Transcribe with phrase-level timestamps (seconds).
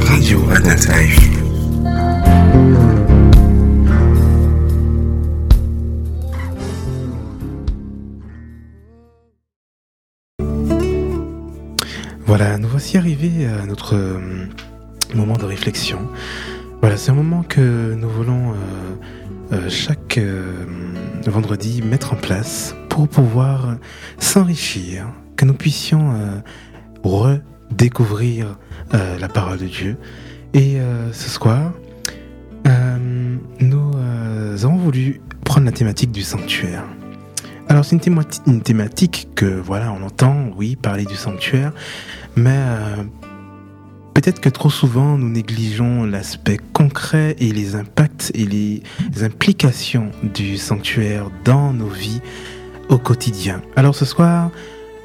[0.00, 1.38] Radio Adult.
[12.26, 14.20] Voilà, nous voici arrivés à notre euh,
[15.14, 16.10] moment de réflexion.
[16.82, 18.54] Voilà, c'est un moment que nous voulons euh,
[19.52, 20.20] euh, chaque
[21.26, 23.76] vendredi mettre en place pour pouvoir
[24.18, 25.06] s'enrichir,
[25.36, 26.12] que nous puissions
[27.02, 28.56] redécouvrir
[28.94, 29.96] euh, la parole de Dieu.
[30.54, 31.72] Et euh, ce soir,
[32.66, 33.92] euh, nous
[34.64, 36.84] avons voulu prendre la thématique du sanctuaire.
[37.68, 41.72] Alors c'est une, thémati- une thématique que voilà on entend, oui, parler du sanctuaire,
[42.34, 42.58] mais
[44.14, 48.82] peut-être que trop souvent nous négligeons l'aspect concret et les impacts et les
[49.22, 52.22] implications du sanctuaire dans nos vies
[52.88, 53.60] au quotidien.
[53.76, 54.50] Alors ce soir,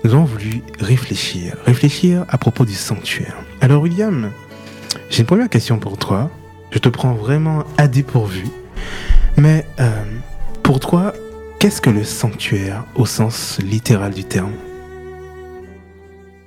[0.04, 3.36] nous avons voulu réfléchir, réfléchir à propos du sanctuaire.
[3.62, 4.32] Alors William,
[5.10, 6.30] j'ai une première question pour toi.
[6.72, 8.46] Je te prends vraiment à dépourvu.
[9.38, 9.90] Mais euh,
[10.62, 11.14] pour toi,
[11.60, 14.52] qu'est-ce que le sanctuaire au sens littéral du terme?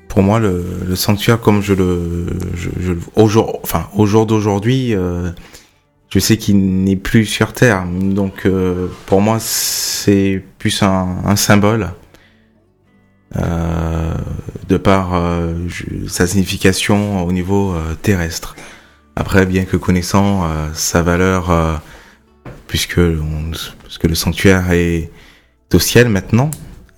[0.09, 2.27] Pour moi, le, sanctuaire, comme je le,
[3.17, 5.31] au jour, enfin, au jour d'aujourd'hui, euh,
[6.11, 7.85] je sais qu'il n'est plus sur Terre.
[7.87, 11.91] Donc, euh, pour moi, c'est plus un symbole.
[13.35, 14.15] Euh,
[14.69, 15.55] de par euh,
[16.09, 18.55] sa signification au niveau euh, terrestre.
[19.17, 21.81] Après, bien que connaissant sa valeur,
[22.67, 23.51] puisque, on,
[23.85, 25.11] puisque le sanctuaire est
[25.73, 26.51] au ciel maintenant,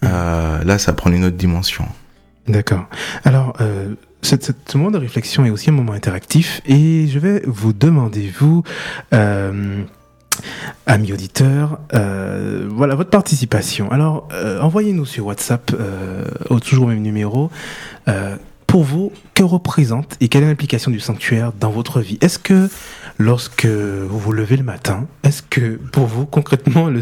[0.05, 1.87] euh, là, ça prend une autre dimension.
[2.47, 2.87] D'accord.
[3.25, 4.37] Alors, euh, ce
[4.77, 8.63] moment de réflexion est aussi un moment interactif et je vais vous demander, vous,
[9.13, 9.83] euh,
[10.87, 13.91] amis auditeurs, euh, voilà votre participation.
[13.91, 17.51] Alors, euh, envoyez-nous sur WhatsApp, euh, au toujours même numéro.
[18.67, 22.69] pour vous, que représente et quelle est l'implication du sanctuaire dans votre vie Est-ce que
[23.19, 27.01] lorsque vous vous levez le matin, est-ce que pour vous concrètement le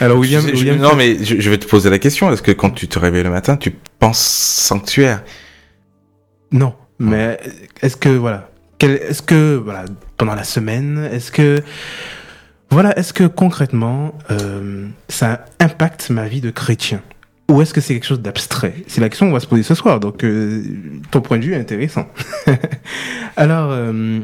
[0.00, 2.30] alors William, Je- je- William non, mais je, je vais te poser la question.
[2.30, 5.22] Est-ce que quand tu te réveilles le matin, tu penses sanctuaire?
[6.50, 7.40] Non, mais
[7.80, 8.50] est-ce que voilà,
[8.86, 9.84] est-ce que voilà
[10.16, 11.62] pendant la semaine, est-ce que
[12.70, 17.00] voilà, est-ce que concrètement euh, ça impacte ma vie de chrétien?
[17.50, 18.74] Ou est-ce que c'est quelque chose d'abstrait?
[18.86, 20.00] C'est la question qu'on va se poser ce soir.
[20.00, 20.62] Donc euh,
[21.10, 22.06] ton point de vue est intéressant.
[23.36, 23.70] Alors.
[23.72, 24.20] euh,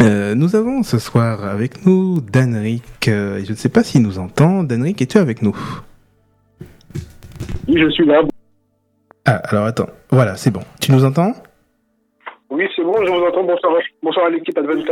[0.00, 2.82] euh, nous avons ce soir avec nous Danric.
[3.04, 4.64] Je ne sais pas s'il nous entend.
[4.64, 5.54] Danric, es-tu avec nous?
[7.68, 8.22] Oui, je suis là.
[9.26, 9.90] Ah, alors attends.
[10.10, 10.62] Voilà, c'est bon.
[10.80, 11.34] Tu nous entends?
[12.50, 13.44] Oui, c'est bon, je vous entends.
[13.44, 14.82] Bonsoir, bonsoir à l'équipe Advent.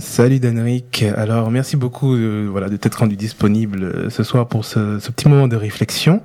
[0.00, 1.04] Salut Danric.
[1.14, 5.28] Alors merci beaucoup euh, voilà de t'être rendu disponible euh, ce soir pour ce, petit
[5.28, 6.22] moment de réflexion.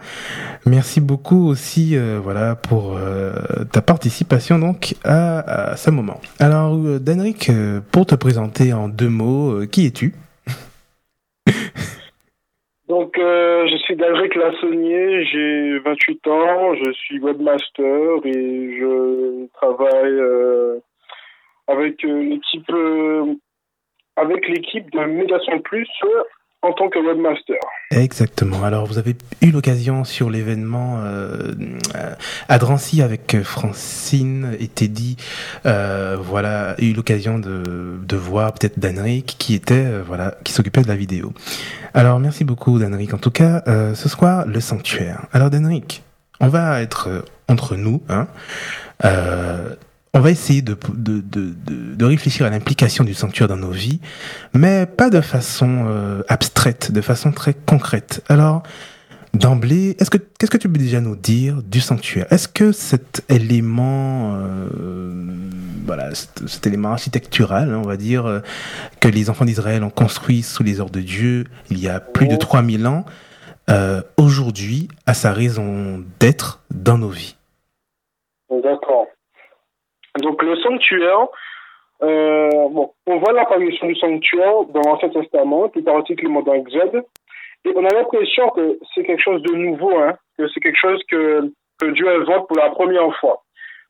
[0.66, 3.34] Merci beaucoup aussi euh, voilà pour euh,
[3.70, 6.22] ta participation donc à, à ce moment.
[6.40, 10.14] Alors euh, Danric, euh, pour te présenter en deux mots, qui es-tu?
[12.88, 20.20] Donc, euh, je suis Dalric Lassonnier, j'ai 28 ans, je suis webmaster et je travaille
[20.20, 20.80] euh,
[21.68, 23.36] avec euh, l'équipe euh,
[24.16, 25.90] avec l'équipe de Médiation Plus
[26.64, 27.56] en tant que webmaster.
[27.92, 28.64] Exactement.
[28.64, 31.54] Alors vous avez eu l'occasion sur l'événement euh,
[31.96, 32.16] euh,
[32.50, 35.18] à Drancy avec euh, Francine et Teddy,
[35.66, 40.82] euh, voilà, eu l'occasion de, de voir peut-être Danric qui était euh, voilà qui s'occupait
[40.82, 41.32] de la vidéo.
[41.94, 43.14] Alors merci beaucoup Danric.
[43.14, 43.64] En tout cas,
[43.96, 45.28] ce soir le sanctuaire.
[45.32, 46.04] Alors Danric,
[46.40, 48.28] on va être entre nous, hein.
[50.14, 53.72] On va essayer de, de, de, de, de réfléchir à l'implication du sanctuaire dans nos
[53.72, 54.00] vies,
[54.54, 58.24] mais pas de façon euh, abstraite, de façon très concrète.
[58.30, 58.64] Alors,
[59.34, 62.26] d'emblée, est-ce que qu'est-ce que tu peux déjà nous dire du sanctuaire?
[62.32, 64.70] Est-ce que cet élément, euh,
[65.86, 68.40] voilà, cet, cet élément architectural, on va dire, euh,
[69.00, 72.28] que les enfants d'Israël ont construit sous les ordres de Dieu il y a plus
[72.28, 73.06] de 3000 ans,
[73.70, 77.36] euh, aujourd'hui a sa raison d'être dans nos vies?
[78.50, 79.08] D'accord.
[80.18, 81.28] Donc, le sanctuaire,
[82.04, 87.04] euh, bon, on voit l'apparition du sanctuaire dans l'Ancien Testament, plus particulièrement dans Exode,
[87.66, 91.02] et on a l'impression que c'est quelque chose de nouveau, hein, que c'est quelque chose
[91.10, 91.52] que,
[91.94, 93.44] Dieu invente pour la première fois.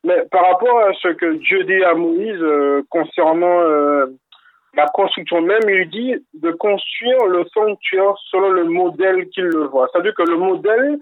[0.04, 4.06] Mais par rapport à ce que Dieu dit à Moïse euh, concernant euh,
[4.74, 9.88] la construction même, il dit de construire le sanctuaire selon le modèle qu'il le voit.
[9.90, 10.98] C'est-à-dire que le modèle,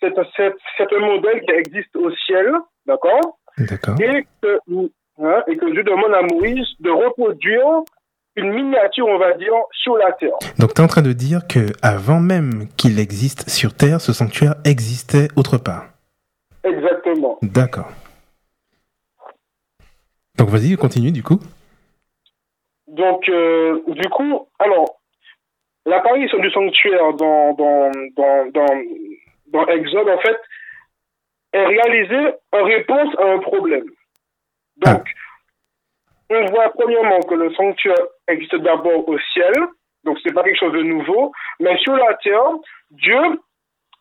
[0.00, 2.54] c'est un modèle qui existe au ciel,
[2.86, 3.38] D'accord?
[3.58, 3.66] Et
[4.42, 4.58] que,
[5.22, 7.66] hein, et que Dieu demande à Moïse de reproduire
[8.36, 10.36] une miniature, on va dire, sur la terre.
[10.58, 14.12] Donc tu es en train de dire que avant même qu'il existe sur Terre, ce
[14.12, 15.86] sanctuaire existait autre part.
[16.64, 17.38] Exactement.
[17.42, 17.90] D'accord.
[20.38, 21.40] Donc vas-y, continue du coup.
[22.88, 25.00] Donc, euh, du coup, alors,
[25.86, 28.82] l'apparition du sanctuaire dans, dans, dans, dans,
[29.48, 30.36] dans Exode, en fait,
[31.52, 33.86] est réalisée en réponse à un problème.
[34.76, 35.02] Donc,
[36.30, 39.52] on voit premièrement que le sanctuaire existe d'abord au ciel,
[40.04, 42.52] donc c'est pas quelque chose de nouveau, mais sur la terre,
[42.90, 43.20] Dieu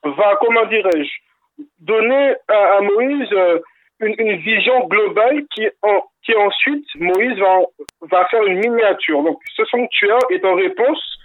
[0.04, 3.60] va, comment dirais-je, donner à, à Moïse euh,
[4.00, 7.60] une, une, vision globale qui, en, qui ensuite, Moïse va,
[8.04, 9.24] va faire une miniature.
[9.24, 11.20] Donc, ce sanctuaire est en réponse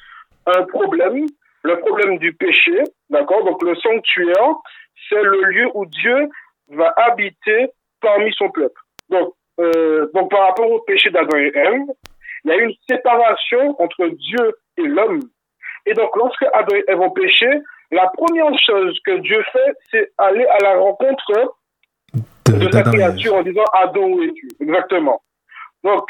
[0.47, 1.27] à un problème,
[1.65, 3.45] le problème du péché, d'accord?
[3.45, 4.55] Donc, le sanctuaire,
[5.09, 6.29] c'est le lieu où Dieu
[6.69, 7.69] va habiter
[8.01, 8.81] parmi son peuple.
[9.09, 11.83] Donc, euh, donc par rapport au péché d'Adam et Ève,
[12.45, 15.21] il y a une séparation entre Dieu et l'homme.
[15.87, 17.49] Et donc, lorsque Adam et Ève ont péché,
[17.91, 21.57] la première chose que Dieu fait, c'est aller à la rencontre
[22.47, 24.49] de, sa créature en disant Adam, où es-tu?
[24.61, 25.23] Exactement.
[25.83, 26.05] Donc,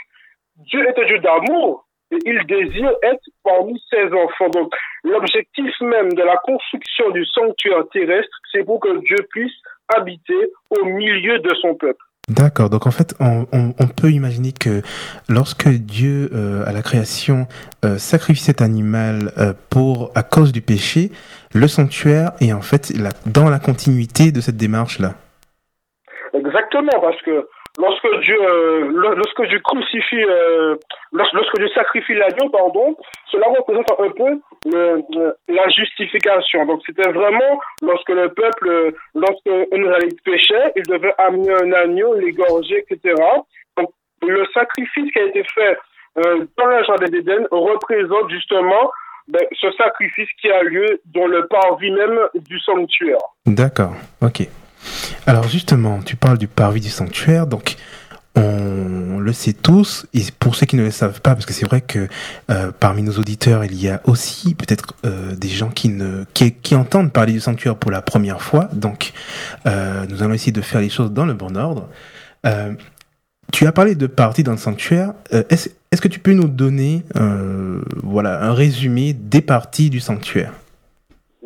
[0.57, 1.87] Dieu est un Dieu d'amour
[2.25, 4.49] il désire être parmi ses enfants.
[4.51, 4.73] Donc,
[5.03, 9.55] l'objectif même de la construction du sanctuaire terrestre, c'est pour que Dieu puisse
[9.97, 12.03] habiter au milieu de son peuple.
[12.29, 12.71] D'accord.
[12.71, 14.81] Donc en fait, on, on, on, peut imaginer que
[15.29, 17.47] lorsque Dieu euh, à la création
[17.85, 21.11] euh, sacrifie cet animal euh, pour à cause du péché,
[21.55, 25.13] le sanctuaire est en fait la, dans la continuité de cette démarche là.
[26.33, 27.47] Exactement, parce que
[27.79, 30.77] lorsque Dieu, euh, lorsque Dieu crucifie, euh,
[31.13, 32.97] lorsque Dieu sacrifie l'agneau, pardon,
[33.31, 36.67] cela représente un peu le, la justification.
[36.67, 42.85] Donc c'était vraiment lorsque le peuple, lorsque Israélite péchait, il devait amener un agneau, l'égorger,
[42.89, 43.15] etc.
[43.77, 43.91] Donc
[44.23, 45.79] le sacrifice qui a été fait
[46.19, 48.91] euh, dans la jardin d'Éden représente justement
[49.27, 53.19] ben, ce sacrifice qui a lieu dans le parvis même du sanctuaire.
[53.47, 54.47] D'accord, ok.
[55.27, 57.77] Alors justement, tu parles du parvis du sanctuaire, donc
[58.37, 61.67] on le sait tous, et pour ceux qui ne le savent pas, parce que c'est
[61.67, 62.09] vrai que
[62.51, 66.75] euh, parmi nos auditeurs, il y a aussi peut-être euh, des gens qui, ne, qui,
[66.75, 69.13] entendent parler du sanctuaire pour la première fois, donc
[69.67, 71.89] euh, nous allons essayer de faire les choses dans le bon ordre.
[73.53, 75.13] Tu as parlé de parties dans le sanctuaire.
[75.31, 77.05] Est-ce, est-ce que tu peux nous donner
[78.03, 80.53] voilà, un résumé des parties du sanctuaire?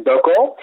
[0.05, 0.57] D'accord.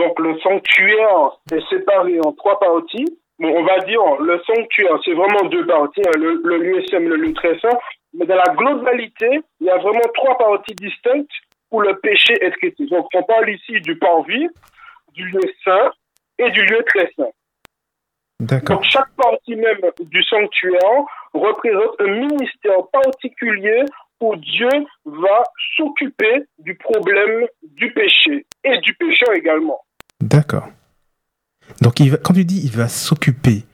[0.00, 3.18] Donc le sanctuaire est séparé en trois parties.
[3.38, 7.00] Bon, on va dire le sanctuaire, c'est vraiment deux parties, hein, le, le lieu saint,
[7.00, 7.76] le lieu très saint.
[8.14, 11.30] Mais dans la globalité, il y a vraiment trois parties distinctes
[11.70, 12.86] où le péché est traité.
[12.86, 14.48] Donc on parle ici du parvis,
[15.12, 15.90] du lieu saint
[16.38, 17.30] et du lieu très saint.
[18.40, 21.04] Donc chaque partie même du sanctuaire
[21.34, 23.84] représente un ministère particulier
[24.20, 24.70] où Dieu
[25.04, 25.42] va
[25.76, 29.80] s'occuper du problème du péché et du pécheur également.
[30.20, 30.68] D'accord.
[31.80, 33.64] Donc il va, quand tu dis il va s'occuper,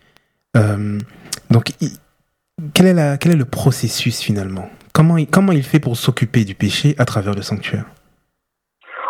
[0.57, 0.99] euh,
[1.51, 1.73] donc
[2.75, 4.69] quel, est le processus finalement?
[4.95, 7.85] Comment il, comment il fait pour s'occuper du péché à travers le sanctuaire?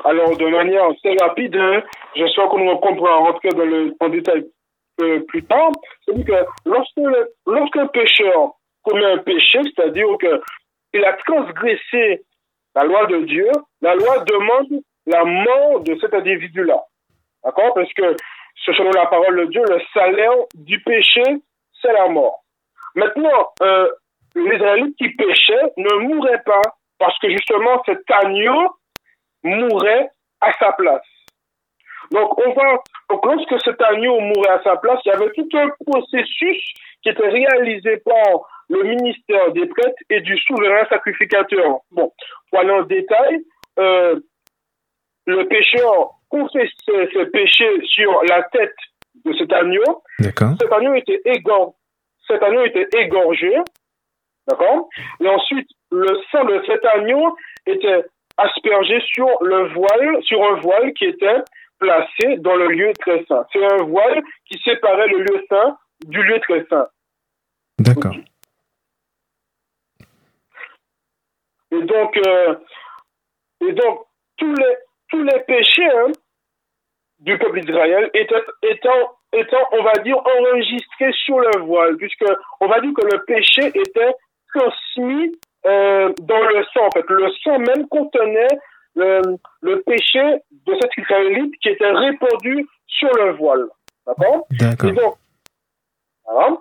[0.04, 1.82] Alors de manière assez rapide, hein,
[2.50, 4.46] qu'on comprend rentrer dans le détail
[5.00, 5.72] euh, plus tard,
[6.04, 6.70] c'est-à-dire que
[7.50, 8.52] lorsque, pécheur
[8.82, 10.40] commet un péché, c'est-à-dire que
[10.94, 12.22] il a transgressé
[12.74, 13.50] la loi de Dieu,
[13.82, 16.82] la loi demande la mort de cet individu-là.
[17.44, 17.74] D'accord?
[17.74, 18.16] Parce que,
[18.64, 21.22] selon la parole de Dieu, le salaire du péché,
[21.80, 22.44] c'est la mort.
[22.94, 23.88] Maintenant, euh,
[24.34, 26.62] les Israélites qui péchaient ne mouraient pas
[26.98, 28.76] parce que justement cet agneau
[29.42, 31.06] mourait à sa place.
[32.10, 32.54] Donc, on
[33.10, 36.64] donc lorsque cet agneau mourait à sa place, il y avait tout un processus
[37.02, 41.80] qui était réalisé par le ministère des prêtres et du souverain sacrificateur.
[41.90, 42.12] Bon,
[42.50, 43.44] pour aller en détail,
[43.78, 44.20] euh,
[45.26, 48.74] le pécheur confesse ses péchés sur la tête
[49.24, 50.02] de cet agneau.
[50.20, 51.72] Cet agneau était égorgé.
[52.26, 53.56] Cet agneau était égorgé.
[54.48, 54.88] D'accord?
[55.20, 58.04] Et ensuite, le sang de cet agneau était
[58.36, 61.42] aspergé sur le voile, sur un voile qui était
[61.78, 63.44] placé dans le lieu très saint.
[63.52, 66.88] C'est un voile qui séparait le lieu saint du lieu très saint.
[67.78, 68.16] D'accord.
[71.70, 72.54] Et donc, euh,
[73.66, 74.06] et donc
[74.36, 74.76] tous les
[75.10, 76.12] tous les péchés hein,
[77.20, 82.24] du peuple d'Israël étant, étant, étant, on va dire, enregistrés sur le voile, puisque
[82.60, 84.14] on va dire que le péché était
[84.54, 86.86] transmis euh, dans le sang.
[86.86, 88.58] En fait, le sang même contenait
[88.94, 89.20] le,
[89.62, 93.66] le péché de cet Israélite qui était répandu sur le voile.
[94.06, 94.46] D'accord?
[94.52, 95.16] Et donc,
[96.24, 96.56] voilà.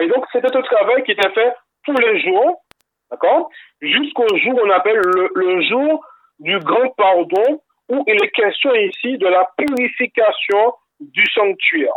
[0.00, 1.52] Et donc, c'était un travail qui était fait
[1.84, 2.62] tous les jours,
[3.10, 3.48] d'accord?
[3.80, 6.04] Jusqu'au jour on appelle le, le jour
[6.40, 11.92] du grand pardon, où il est question ici de la purification du sanctuaire.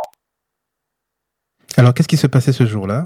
[1.76, 3.04] Alors, qu'est-ce qui se passait ce jour-là?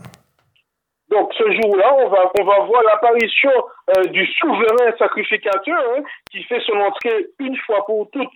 [1.11, 3.53] Donc ce jour-là, on va, on va voir l'apparition
[3.97, 8.29] euh, du souverain sacrificateur hein, qui fait son entrée une fois pour toutes,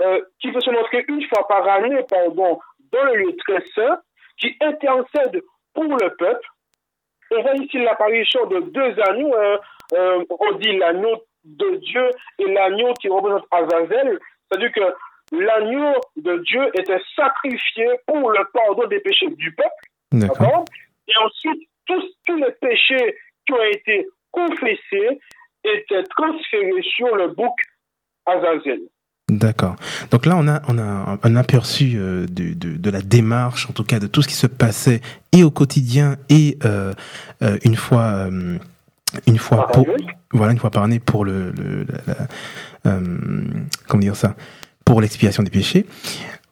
[0.00, 2.58] euh, qui fait son entrée une fois par année, pardon,
[2.92, 3.98] dans le lieu très saint,
[4.38, 5.42] qui intercède
[5.74, 6.46] pour le peuple.
[7.36, 9.34] On voit ici l'apparition de deux agneaux.
[9.36, 9.58] Hein,
[9.94, 14.18] euh, on dit l'agneau de Dieu et l'agneau qui représente Azazel.
[14.48, 19.70] C'est-à-dire que l'agneau de Dieu était sacrifié pour le pardon des péchés du peuple.
[20.12, 20.64] D'accord.
[21.08, 25.20] Et ensuite, tous, tous les péchés qui ont été confessés
[25.64, 27.54] étaient transférés sur le bouc
[28.26, 28.80] Azazel.
[29.28, 29.76] D'accord.
[30.10, 33.72] Donc là, on a, on a un aperçu euh, de, de, de, la démarche, en
[33.72, 35.00] tout cas de tout ce qui se passait
[35.32, 36.92] et au quotidien et euh,
[37.42, 38.58] euh, une fois, euh,
[39.26, 40.06] une fois Par pour, année.
[40.32, 43.00] voilà, une fois par année pour le, le la- la- euh,
[43.88, 44.34] comment dire ça,
[44.84, 45.86] pour l'expiation des péchés.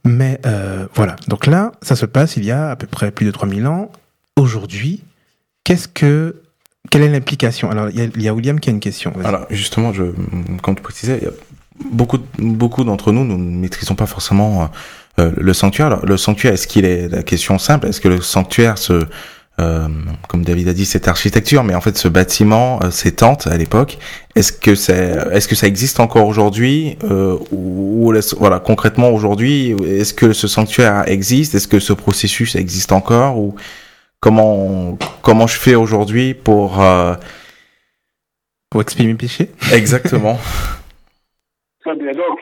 [0.05, 1.17] Mais euh, voilà.
[1.29, 3.91] Donc là, ça se passe il y a à peu près plus de 3000 ans.
[4.37, 5.03] Aujourd'hui,
[5.65, 6.37] qu'est-ce que,
[6.91, 7.71] quelle est l'implication?
[7.71, 9.13] Alors, il y, a, il y a William qui a une question.
[9.25, 10.05] Alors justement, je,
[10.63, 11.33] comme tu précisais, il y a
[11.93, 14.71] beaucoup, beaucoup d'entre nous, nous ne maîtrisons pas forcément
[15.19, 15.87] euh, le sanctuaire.
[15.89, 17.87] Alors, le sanctuaire, est-ce qu'il est la question simple?
[17.89, 19.05] Est-ce que le sanctuaire, se,
[19.61, 19.89] euh,
[20.29, 23.57] comme David a dit, cette architecture, mais en fait ce bâtiment, euh, ces tentes à
[23.57, 23.99] l'époque,
[24.35, 30.15] est-ce que c'est, est-ce que ça existe encore aujourd'hui euh, ou, voilà concrètement aujourd'hui, est-ce
[30.15, 31.55] que ce sanctuaire existe?
[31.55, 33.39] Est-ce que ce processus existe encore?
[33.39, 33.55] Ou
[34.21, 37.15] comment comment je fais aujourd'hui pour euh,
[38.71, 40.39] Pour exprimer le péché exactement
[41.85, 42.13] Très bien.
[42.13, 42.39] Donc,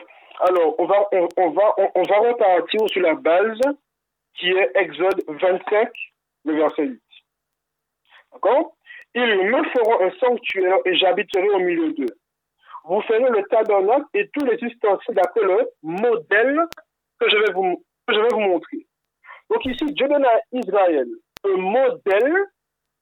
[0.47, 3.59] alors, on va, on, on va, on, on va repartir sur la base
[4.39, 5.89] qui est Exode 25,
[6.45, 7.01] le verset 8.
[9.15, 12.13] Ils me feront un sanctuaire et j'habiterai au milieu d'eux.
[12.85, 16.59] Vous ferez le tabernacle et tous les ustensiles d'après le modèle
[17.19, 18.85] que je vais vous, que je vais vous montrer.
[19.49, 21.07] Donc ici, Dieu donne à Israël
[21.45, 22.35] un modèle,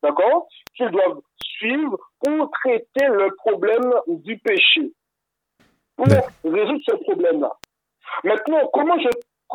[0.01, 4.91] d'accord, qu'ils doivent suivre pour traiter le problème du péché.
[5.96, 6.06] Pour
[6.44, 7.51] résoudre ce problème-là.
[8.24, 9.10] Maintenant, comment je,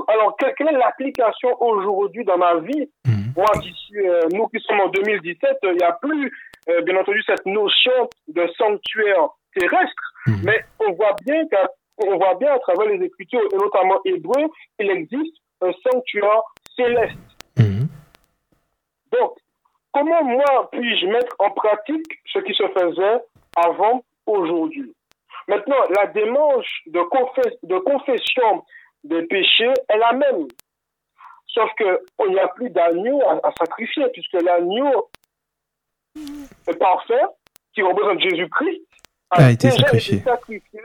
[0.09, 3.22] alors, que- quelle est l'application aujourd'hui dans ma vie Mhm.
[3.37, 6.33] Moi qui suis, euh, nous qui sommes en 2017, il n'y a plus,
[6.69, 10.41] euh, bien entendu, cette notion de sanctuaire terrestre, Mhm.
[10.45, 14.45] mais on voit bien qu'à, on voit bien à travers les Écritures, et notamment hébreu,
[14.79, 16.43] il existe un sanctuaire
[16.77, 17.19] céleste.
[17.59, 17.89] Mhm.
[19.12, 19.33] Donc,
[19.93, 23.21] comment moi puis-je mettre en pratique ce qui se faisait
[23.57, 24.95] avant aujourd'hui?
[25.49, 27.01] Maintenant, la démarche de,
[27.67, 28.65] de confession
[29.05, 30.47] des péchés est la même.
[31.52, 35.11] Sauf qu'il n'y a plus d'agneau à, à sacrifier, puisque l'agneau
[36.66, 37.23] est parfait,
[37.75, 38.82] qui représente Jésus-Christ,
[39.30, 40.14] A été déjà sacrifié.
[40.16, 40.80] été sacrifié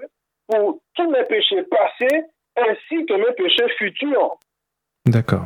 [0.47, 2.25] pour tous mes péchés passés
[2.57, 4.38] ainsi que mes péchés futurs.
[5.05, 5.45] D'accord.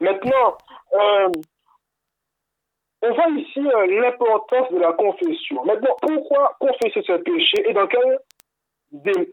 [0.00, 0.56] Maintenant,
[0.94, 1.28] euh,
[3.02, 5.64] on voit ici euh, l'importance de la confession.
[5.64, 8.18] Maintenant, pourquoi confesser ce péché et dans quelle,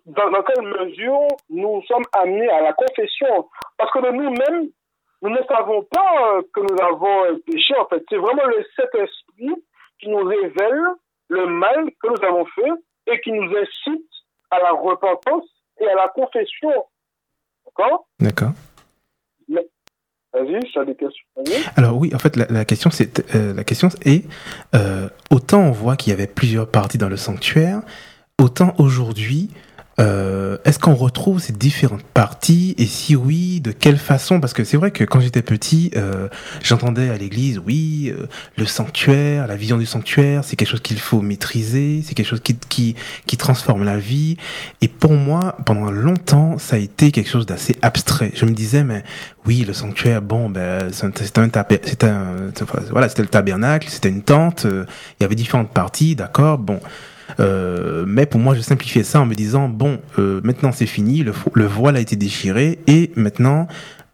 [0.05, 3.47] dans, dans quelle mesure nous sommes amenés à la confession?
[3.77, 4.69] Parce que de nous-mêmes,
[5.21, 7.73] nous ne savons pas euh, que nous avons péché.
[7.79, 9.63] En fait, c'est vraiment le Saint-Esprit
[9.99, 10.81] qui nous révèle
[11.29, 12.71] le mal que nous avons fait
[13.07, 14.09] et qui nous incite
[14.49, 15.45] à la repentance
[15.79, 16.71] et à la confession.
[17.65, 18.07] D'accord?
[18.19, 18.51] D'accord.
[20.33, 21.25] Vas-y, des questions.
[21.35, 21.61] Vas-y.
[21.75, 24.23] Alors oui, en fait, la, la question c'est euh, la question est
[24.73, 27.81] euh, autant on voit qu'il y avait plusieurs parties dans le sanctuaire,
[28.41, 29.49] autant aujourd'hui,
[29.99, 34.39] euh, est-ce qu'on retrouve ces différentes parties et si oui, de quelle façon?
[34.39, 36.27] Parce que c'est vrai que quand j'étais petit, euh,
[36.63, 38.25] j'entendais à l'église, oui, euh,
[38.57, 42.39] le sanctuaire, la vision du sanctuaire, c'est quelque chose qu'il faut maîtriser, c'est quelque chose
[42.39, 42.95] qui, qui
[43.27, 44.37] qui transforme la vie.
[44.81, 48.31] Et pour moi, pendant longtemps, ça a été quelque chose d'assez abstrait.
[48.33, 49.03] Je me disais, mais
[49.45, 54.65] oui, le sanctuaire, bon, ben, c'est un, enfin, voilà, c'était le tabernacle, c'était une tente,
[54.65, 54.85] euh,
[55.19, 56.79] il y avait différentes parties, d'accord, bon.
[57.39, 61.23] Euh, mais pour moi, je simplifiais ça en me disant, bon, euh, maintenant c'est fini,
[61.23, 63.67] le, voile a été déchiré, et maintenant,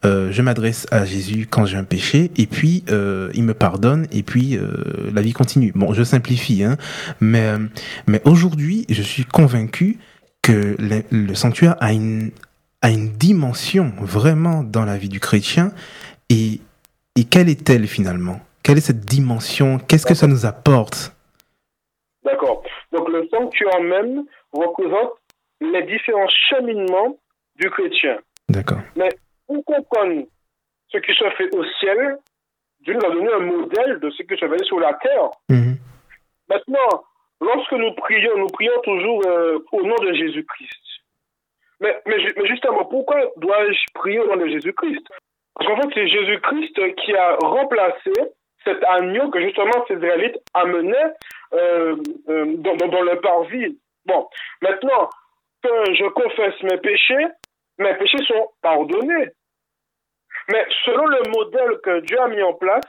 [0.05, 4.23] euh, je m'adresse à Jésus quand j'ai un péché, et puis il me pardonne, et
[4.23, 4.59] puis
[5.13, 5.71] la vie continue.
[5.75, 6.77] Bon, je simplifie, hein,
[7.19, 7.53] mais,
[8.05, 9.97] mais aujourd'hui, je suis convaincu
[10.41, 12.31] que le, le sanctuaire a une,
[12.81, 15.71] a une dimension vraiment dans la vie du chrétien,
[16.29, 16.61] et,
[17.15, 18.39] et quelle est-elle finalement?
[18.63, 19.79] Quelle est cette dimension?
[19.79, 21.13] Qu'est-ce que ça nous apporte?
[22.25, 22.61] D'accord.
[22.97, 25.11] Donc le sanctuaire même représente
[25.61, 27.15] les différents cheminements
[27.55, 28.17] du chrétien.
[28.49, 28.79] D'accord.
[29.45, 30.23] Pour comprendre
[30.89, 32.17] ce qui se fait au ciel,
[32.81, 35.29] Dieu nous a donné un modèle de ce qui se fait sur la terre.
[35.49, 35.77] Mhm.
[36.49, 37.03] Maintenant,
[37.41, 40.83] lorsque nous prions, nous prions toujours euh, au nom de Jésus-Christ.
[41.79, 45.07] Mais, mais, mais justement, pourquoi dois-je prier au nom de Jésus-Christ?
[45.55, 48.11] Parce qu'en fait, c'est Jésus-Christ qui a remplacé
[48.63, 51.13] cet agneau que justement ces Israélites amenaient
[51.53, 51.95] euh,
[52.29, 53.77] euh, dans, le parvis.
[54.05, 54.27] Bon,
[54.61, 55.09] maintenant,
[55.63, 57.27] que je confesse mes péchés,
[57.77, 59.29] mes péchés sont pardonnés.
[60.49, 62.85] Mais selon le modèle que Dieu a mis en place,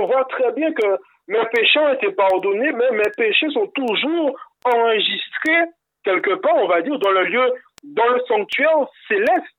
[0.00, 4.38] on voit très bien que mes péchés ont été pardonnés, mais mes péchés sont toujours
[4.64, 5.64] enregistrés
[6.04, 7.52] quelque part, on va dire, dans le lieu,
[7.84, 9.56] dans le sanctuaire céleste.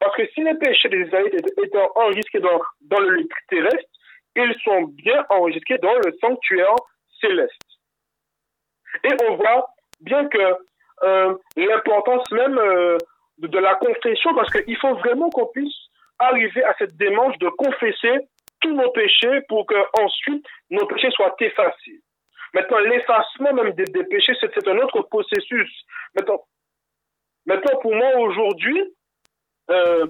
[0.00, 3.88] Parce que si les péchés des Israélites étaient enregistrés dans, dans le lieu terrestre,
[4.36, 6.76] ils sont bien enregistrés dans le sanctuaire
[7.20, 7.60] céleste.
[9.04, 9.68] Et on voit
[10.00, 10.38] bien que
[11.04, 12.98] euh, l'importance même euh,
[13.38, 15.74] de, la confession, parce qu'il faut vraiment qu'on puisse
[16.18, 18.26] arriver à cette démarche de confesser
[18.60, 22.02] tous nos péchés pour que ensuite nos péchés soient effacés.
[22.54, 25.70] Maintenant, l'effacement même des, péchés, c'est un autre processus.
[26.16, 26.42] Maintenant,
[27.46, 28.82] maintenant pour moi aujourd'hui,
[29.70, 30.06] euh,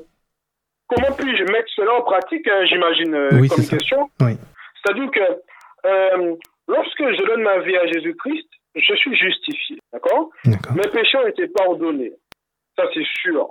[0.87, 4.09] comment puis-je mettre cela en pratique, hein, j'imagine, comme question?
[4.21, 4.39] Oui.
[4.83, 6.39] C'est-à-dire que
[6.69, 10.31] lorsque je donne ma vie à Jésus-Christ, je suis justifié, d'accord?
[10.45, 12.13] Mes péchés ont été pardonnés,
[12.77, 13.51] ça c'est sûr.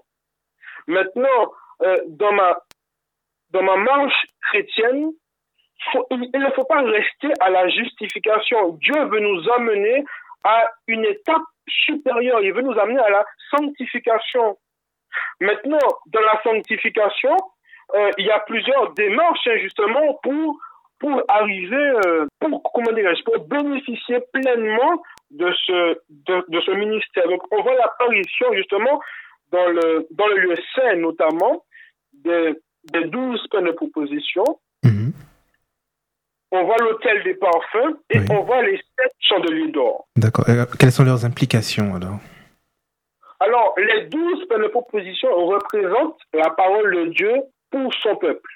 [0.88, 2.58] Maintenant, euh, dans ma
[3.52, 5.12] dans ma marche chrétienne,
[6.12, 8.74] il, ne faut pas rester à la justification.
[8.82, 10.04] Dieu veut nous amener
[10.44, 12.42] à une étape supérieure.
[12.42, 14.58] Il veut nous amener à la sanctification.
[15.40, 17.38] Maintenant, dans la sanctification,
[17.96, 20.60] euh, il y a plusieurs démarches justement pour
[21.00, 25.02] pour arriver, euh, pour comment dirais-je, pour bénéficier pleinement
[25.32, 27.28] de ce de, de, ce ministère.
[27.28, 29.00] Donc, on voit l'apparition justement
[29.52, 31.64] dans le dans le lieu saint notamment
[32.14, 32.54] des
[32.94, 34.44] des douze peines de proposition.
[34.84, 35.14] Mhm.
[36.52, 40.08] On voit l'hôtel des parfums et on voit les sept chandeliers d'or.
[40.16, 40.46] D'accord.
[40.80, 42.20] quelles sont leurs implications alors?
[43.40, 47.34] Alors, les douze peines de proposition représentent la parole de Dieu
[47.70, 48.50] pour son peuple.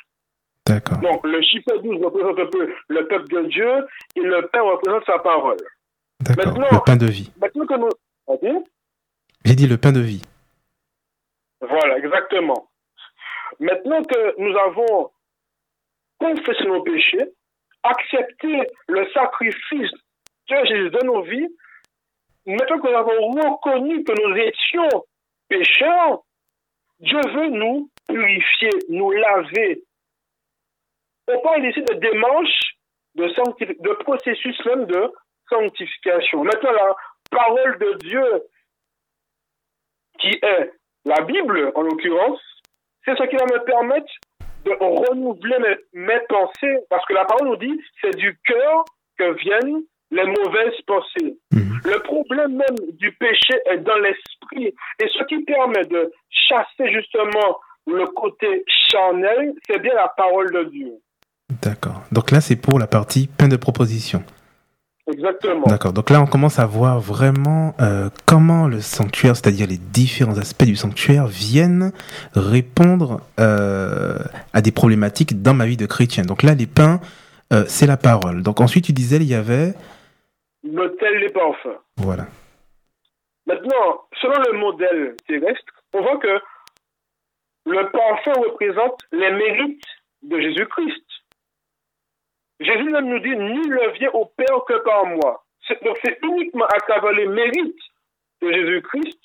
[0.68, 1.00] D'accord.
[1.00, 5.06] Donc, le chiffre 12 représente un peu le peuple de Dieu et le pain représente
[5.06, 5.58] sa parole.
[6.20, 6.60] D'accord.
[6.60, 7.32] Le pain de vie.
[7.42, 8.66] Maintenant que nous.
[9.44, 10.22] J'ai dit le pain de vie.
[11.60, 12.70] Voilà, exactement.
[13.60, 15.12] Maintenant que nous avons
[16.20, 17.32] confessé nos péchés,
[17.84, 19.92] accepté le sacrifice
[20.50, 21.48] de Jésus de nos vies,
[22.46, 25.04] maintenant que nous avons reconnu que nous étions
[25.50, 26.24] pécheurs,
[27.00, 29.84] Dieu veut nous purifier, nous laver.
[31.34, 32.76] On parle ici de démarche,
[33.16, 35.12] de, de processus même de
[35.50, 36.44] sanctification.
[36.44, 36.96] Maintenant, la
[37.30, 38.44] parole de Dieu,
[40.20, 40.72] qui est
[41.06, 42.42] la Bible en l'occurrence,
[43.06, 44.12] c'est ce qui va me permettre
[44.66, 45.58] de renouveler
[45.94, 48.86] mes, pensées, parce que la parole nous dit, c'est du cœur
[49.18, 51.38] que viennent les mauvaises pensées.
[51.52, 51.82] Mhm.
[51.86, 54.74] Le problème même du péché est dans l'esprit.
[55.00, 60.64] Et ce qui permet de chasser justement le côté charnel, c'est bien la parole de
[60.66, 60.94] Dieu.
[61.62, 62.02] D'accord.
[62.12, 64.24] Donc là, c'est pour la partie peine de proposition.
[65.12, 65.66] Exactement.
[65.68, 65.94] D'accord.
[65.94, 70.64] Donc là, on commence à voir vraiment euh, comment le sanctuaire, c'est-à-dire les différents aspects
[70.64, 71.92] du sanctuaire, viennent
[72.34, 74.20] répondre euh,
[74.54, 76.24] à des problématiques dans ma vie de chrétien.
[76.24, 77.02] Donc là, les pains,
[77.52, 78.44] euh, c'est la parole.
[78.44, 79.74] Donc ensuite, tu disais, il y avait...
[80.64, 81.80] L'hôtel des parfums.
[81.98, 82.28] Voilà.
[83.48, 86.40] Maintenant, selon le modèle terrestre, on voit que
[87.66, 89.84] le parfum représente les mérites
[90.24, 91.04] de Jésus-Christ.
[92.62, 95.44] Jésus même nous dit, nul ne vient au Père que par moi.
[95.84, 97.80] Donc c'est uniquement à travers les mérites
[98.42, 99.20] de Jésus-Christ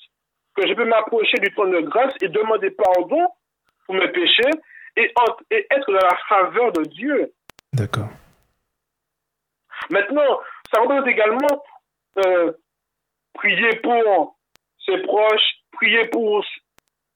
[0.55, 3.27] que je peux m'approcher du trône de grâce et demander pardon
[3.85, 4.49] pour mes péchés
[4.95, 5.13] et,
[5.51, 7.31] être dans la faveur de Dieu.
[7.73, 8.09] D'accord.
[9.91, 10.39] Maintenant,
[10.73, 11.63] ça représente également
[12.25, 12.51] euh,
[13.33, 14.35] prier pour
[14.83, 16.43] ses proches, prier pour,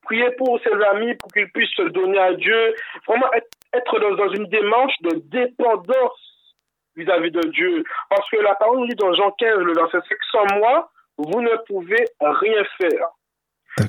[0.03, 2.75] prier pour ses amis pour qu'ils puissent se donner à Dieu,
[3.07, 3.29] vraiment
[3.73, 6.55] être dans, une démarche de dépendance
[6.95, 7.83] vis-à-vis de Dieu.
[8.09, 11.41] Parce que la parole nous dit dans Jean 15, le verset 5, sans moi, vous
[11.41, 13.07] ne pouvez rien faire.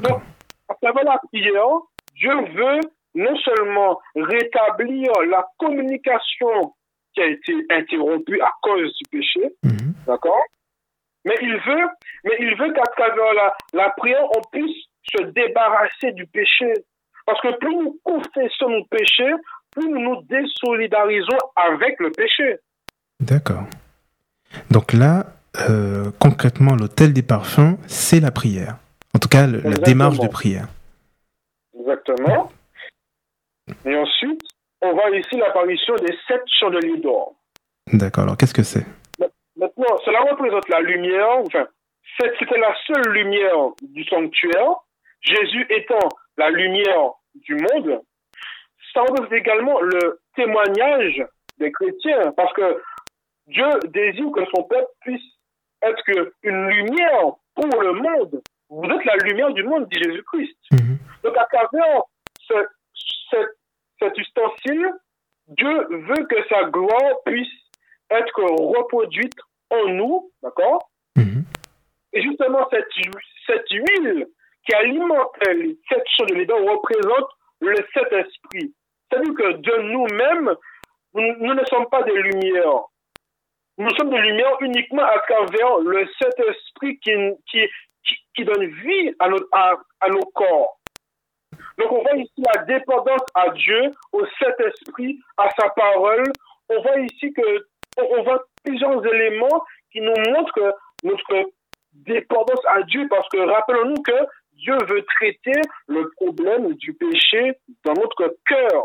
[0.02, 0.22] Donc,
[0.68, 1.66] à travers la prière,
[2.14, 2.80] Dieu veut
[3.14, 6.74] non seulement rétablir la communication
[7.14, 9.94] qui a été interrompue à cause du péché, mhm.
[10.06, 10.42] d'accord
[11.24, 11.88] Mais il veut,
[12.24, 16.72] mais il veut qu'à travers la, la prière, on puisse se débarrasser du péché.
[17.26, 19.32] Parce que plus nous confessons nos péchés,
[19.70, 22.58] plus nous nous désolidarisons avec le péché.
[23.20, 23.64] D'accord.
[24.70, 25.26] Donc là,
[25.68, 28.76] euh, concrètement, l'hôtel des parfums, c'est la prière.
[29.14, 30.68] En tout cas, la démarche de prière.
[31.78, 32.50] Exactement.
[33.84, 34.40] Et ensuite,
[34.80, 37.34] on voit ici l'apparition des sept chandeliers d'or.
[37.92, 38.24] D'accord.
[38.24, 38.86] Alors, qu'est-ce que c'est?
[39.56, 41.38] Maintenant, cela représente la lumière.
[41.46, 41.66] Enfin,
[42.18, 44.76] c'était la seule lumière du sanctuaire.
[45.22, 48.00] Jésus étant la lumière du monde,
[48.92, 51.24] ça représente également le témoignage
[51.58, 52.82] des chrétiens, parce que
[53.46, 55.22] Dieu désire que son peuple puisse
[55.82, 56.02] être
[56.42, 58.40] une lumière pour le monde.
[58.68, 60.56] Vous êtes la lumière du monde, dit Jésus-Christ.
[60.72, 60.98] Mhm.
[61.24, 62.02] Donc à travers
[62.40, 62.54] ce,
[62.94, 63.54] ce-
[63.98, 64.90] cet ustensile,
[65.48, 67.48] Dieu veut que sa gloire puisse
[68.10, 69.34] être reproduite
[69.70, 70.90] en nous, d'accord?
[71.16, 71.44] Mhm.
[72.12, 72.88] Et justement, cette,
[73.46, 74.26] cette huile
[74.64, 77.28] qui alimente les sept choses de l'édon représente
[77.60, 78.74] le Saint-Esprit.
[79.10, 80.54] C'est-à-dire que de nous-mêmes,
[81.14, 82.84] nous, ne sommes pas des lumières.
[83.78, 87.12] Nous sommes des lumières uniquement à travers le Saint-Esprit qui,
[88.34, 90.78] qui, donne vie à nos, à, nos corps.
[91.78, 96.24] Donc on voit ici la dépendance à Dieu, au Saint-Esprit, à sa parole.
[96.68, 97.66] On voit ici que
[97.98, 100.72] on voit plusieurs éléments qui nous montrent que
[101.04, 101.50] notre
[101.92, 104.26] dépendance à Dieu, parce que rappelons-nous que
[104.62, 108.82] Dieu veut traiter le problème du péché dans notre cœur.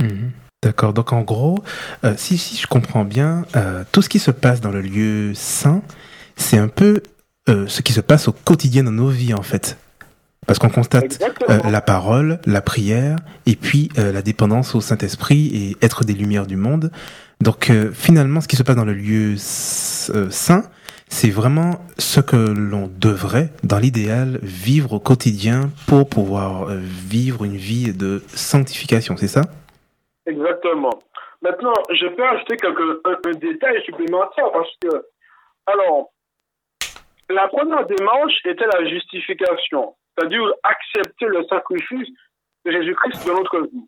[0.00, 0.30] Mhm.
[0.62, 0.92] D'accord.
[0.92, 1.58] Donc en gros,
[2.04, 5.32] euh, si, si je comprends bien, euh, tout ce qui se passe dans le lieu
[5.34, 5.82] saint,
[6.36, 7.02] c'est un peu
[7.48, 9.76] euh, ce qui se passe au quotidien dans nos vies en fait.
[10.46, 16.04] Parce qu'on constate la parole, la prière, et puis la dépendance au Saint-Esprit et être
[16.04, 16.90] des lumières du monde.
[17.42, 20.64] Donc finalement, ce qui se passe dans le lieu saint,
[21.08, 27.44] c'est vraiment ce que l'on devrait, dans l'idéal, vivre au quotidien pour pouvoir euh, vivre
[27.44, 29.42] une vie de sanctification, c'est ça?
[30.26, 30.98] Exactement.
[31.42, 35.06] Maintenant, je peux ajouter quelques, un, un détail supplémentaire parce que,
[35.66, 36.10] alors,
[37.30, 42.08] la première démarche était la justification, c'est-à-dire accepter le sacrifice
[42.64, 43.86] de Jésus-Christ dans notre vie.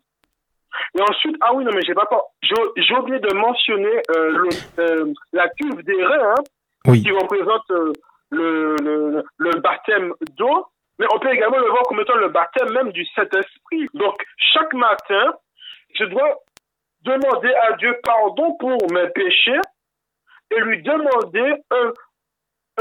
[0.97, 2.07] Et ensuite, ah oui, non, mais j'ai pas
[2.41, 6.43] j'ai oublié de mentionner euh, euh, la cuve des reins, hein,
[6.87, 7.03] Oui.
[7.03, 7.93] qui représente euh,
[8.31, 10.67] le, le, le baptême d'eau,
[10.99, 13.87] mais on peut également le voir comme étant le baptême même du Saint-Esprit.
[13.93, 15.33] Donc, chaque matin,
[15.93, 16.37] je dois
[17.01, 19.59] demander à Dieu pardon pour mes péchés
[20.51, 21.91] et lui demander un,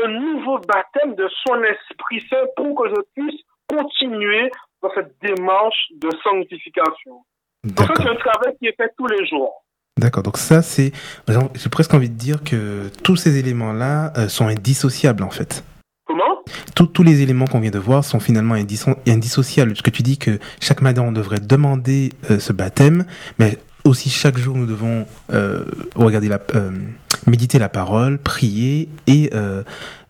[0.05, 4.51] un nouveau baptême de son Esprit Saint pour que je puisse continuer
[4.83, 7.23] dans cette démarche de sanctification.
[7.65, 9.65] Donc c'est un travail qui est fait tous les jours.
[10.01, 10.23] D'accord.
[10.23, 10.93] Donc ça, c'est,
[11.29, 15.63] j'ai presque envie de dire que tous ces éléments-là euh, sont indissociables en fait.
[16.07, 16.23] Comment?
[16.75, 19.73] Tous- tous les éléments qu'on vient de voir sont finalement indisso- indissociables.
[19.73, 23.05] Parce que tu dis que chaque matin, on devrait demander euh, ce baptême,
[23.39, 26.41] mais aussi chaque jour, nous devons euh, regarder la,
[27.27, 29.31] méditer la parole, prier et,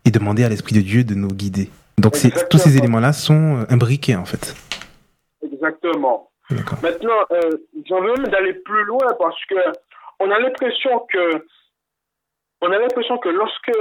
[0.04, 1.68] et demander à l'Esprit de Dieu de nous guider.
[1.98, 2.16] Donc
[2.48, 4.54] tous ces éléments-là sont imbriqués en fait.
[5.44, 6.29] Exactement.
[6.82, 7.50] Maintenant, euh,
[7.86, 9.56] j'en veux même d'aller plus loin parce que
[10.18, 11.46] on a l'impression que
[12.60, 13.72] on a l'impression que lorsque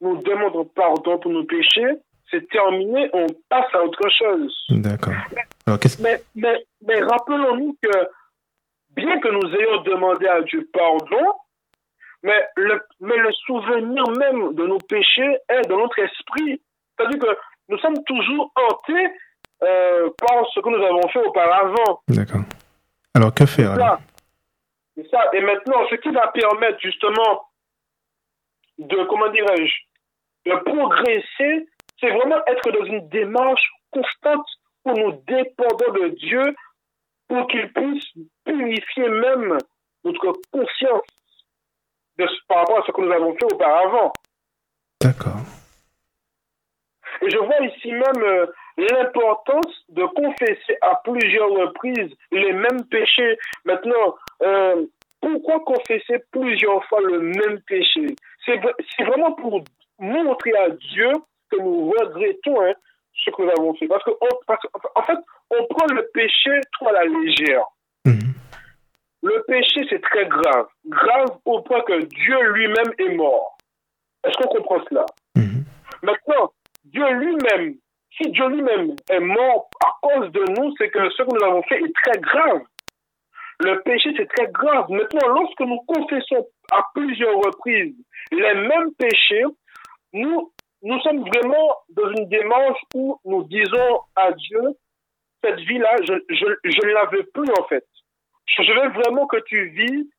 [0.00, 1.98] nous demandons pardon pour nos péchés,
[2.30, 4.64] c'est terminé, on passe à autre chose.
[4.70, 5.12] D'accord.
[6.00, 8.08] Mais, mais rappelons-nous que
[8.90, 11.32] bien que nous ayons demandé à Dieu pardon,
[12.22, 16.60] mais le, mais le souvenir même de nos péchés est dans notre esprit.
[16.96, 19.08] C'est-à-dire que nous sommes toujours hantés
[19.62, 22.00] euh, par ce que nous avons fait auparavant.
[22.08, 22.42] D'accord.
[23.14, 23.98] Alors que faire alors
[25.10, 25.20] Ça.
[25.32, 27.48] Et maintenant, ce qui va permettre justement
[28.78, 31.68] de, comment dirais-je, de progresser,
[32.00, 34.46] c'est vraiment être dans une démarche constante
[34.84, 36.56] où nous dépendons de Dieu
[37.28, 38.06] pour qu'il puisse
[38.44, 39.58] purifier même
[40.04, 41.02] notre conscience
[42.18, 44.12] de, par rapport à ce que nous avons fait auparavant.
[45.00, 45.40] D'accord.
[47.22, 53.38] Et je vois ici même euh, l'importance de confesser à plusieurs reprises les mêmes péchés.
[53.64, 54.84] Maintenant, euh,
[55.20, 58.06] pourquoi confesser plusieurs fois le même péché?
[58.44, 59.62] C'est vraiment pour
[59.98, 61.12] montrer à Dieu
[61.50, 62.72] que nous regrettons hein,
[63.14, 63.86] ce que nous avons fait.
[63.86, 65.18] Parce que, on- parce que- en fait,
[65.50, 67.64] on prend le péché trop à la légère.
[68.04, 68.34] Mhm.
[69.22, 70.66] Le péché, c'est très grave.
[70.86, 73.56] Grave au point que Dieu lui-même est mort.
[74.26, 75.06] Est-ce qu'on comprend cela?
[75.36, 75.64] Mhm.
[76.02, 76.52] Maintenant,
[76.84, 77.76] Dieu lui-même,
[78.16, 81.62] si Dieu lui-même est mort à cause de nous, c'est que ce que nous avons
[81.64, 82.62] fait est très grave.
[83.60, 84.86] Le péché, c'est très grave.
[84.90, 87.94] Maintenant, lorsque nous confessons à plusieurs reprises
[88.32, 89.44] les mêmes péchés,
[90.12, 94.60] nous, nous sommes vraiment dans une démarche où nous disons à Dieu,
[95.42, 97.86] cette vie-là, je, ne la veux plus en fait.
[98.46, 100.10] Je veux vraiment que tu vis,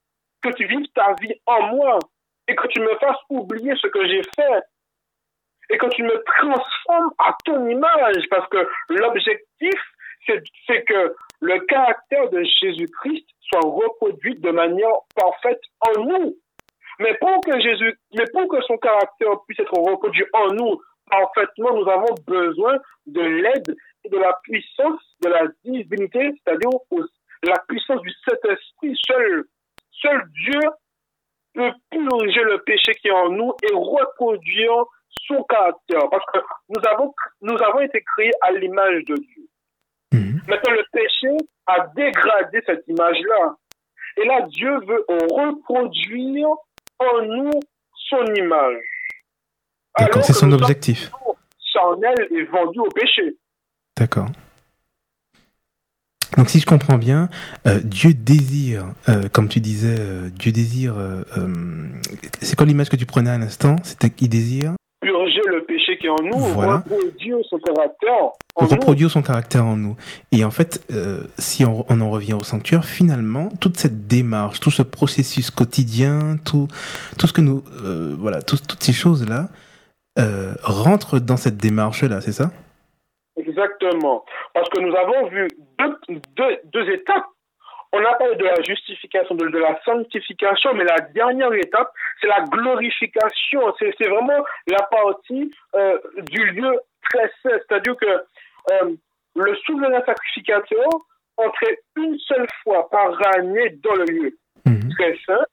[0.41, 1.99] que tu ta vie en moi
[2.47, 4.61] et que tu me fasses oublier ce que j'ai fait
[5.69, 9.81] et que tu me transformes à ton image parce que l'objectif,
[10.67, 16.35] c'est que le caractère de Jésus-Christ soit reproduit de manière parfaite en nous.
[16.99, 21.73] Mais pour que Jésus, mais pour que son caractère puisse être reproduit en nous parfaitement,
[21.73, 26.69] nous avons besoin de l'aide et de la puissance de la divinité, c'est-à-dire
[27.43, 28.95] la puissance du Saint-Esprit.
[29.05, 29.43] Seul,
[29.91, 30.59] seul Dieu
[31.53, 34.85] peut purger le péché qui est en nous et reproduire
[35.27, 36.09] son caractère.
[36.09, 39.47] Parce que nous avons, nous avons été créés à l'image de Dieu.
[40.13, 40.41] Mhm.
[40.47, 43.55] Maintenant, le péché a dégradé cette image-là.
[44.17, 46.47] Et là, Dieu veut reproduire
[46.99, 47.59] en nous
[48.09, 48.81] son image.
[49.97, 51.11] D'accord, c'est son objectif.
[51.73, 53.37] charnels et vendus au péché.
[53.97, 54.27] D'accord.
[56.37, 57.29] Donc si je comprends bien,
[57.65, 60.95] euh, Dieu désire, euh, comme tu disais, euh, Dieu désire.
[62.41, 63.77] c'est quoi l'image que tu prenais à l'instant?
[63.83, 64.75] C'était qu'il désire
[65.95, 66.77] le péché qui est en nous, Voilà.
[66.77, 68.67] reproduire son caractère en nous.
[68.67, 69.95] reproduire son caractère en nous.
[70.31, 74.59] Et en fait, euh, si on, on en revient au sanctuaire, finalement, toute cette démarche,
[74.59, 76.67] tout ce processus quotidien, tout,
[77.17, 79.49] tout ce que nous, euh, voilà, tout- toutes ces choses-là,
[80.19, 82.51] euh, rentrent dans cette démarche-là, c'est ça?
[83.37, 84.23] Exactement.
[84.53, 85.47] Parce que nous avons vu
[85.79, 85.97] deux,
[86.37, 87.25] deux, deux étapes.
[87.97, 92.27] On a parlé de la justification, de, de la sanctification, mais la dernière étape, c'est
[92.27, 93.61] la glorification.
[93.79, 95.97] C'est vraiment la partie euh,
[96.31, 96.79] du lieu
[97.09, 97.57] très saint.
[97.67, 98.05] C'est-à-dire que
[98.71, 98.95] euh,
[99.35, 100.87] le souverain sacrificateur
[101.37, 104.89] entrait une seule fois par année dans le lieu Mhm.
[104.97, 105.45] très saint,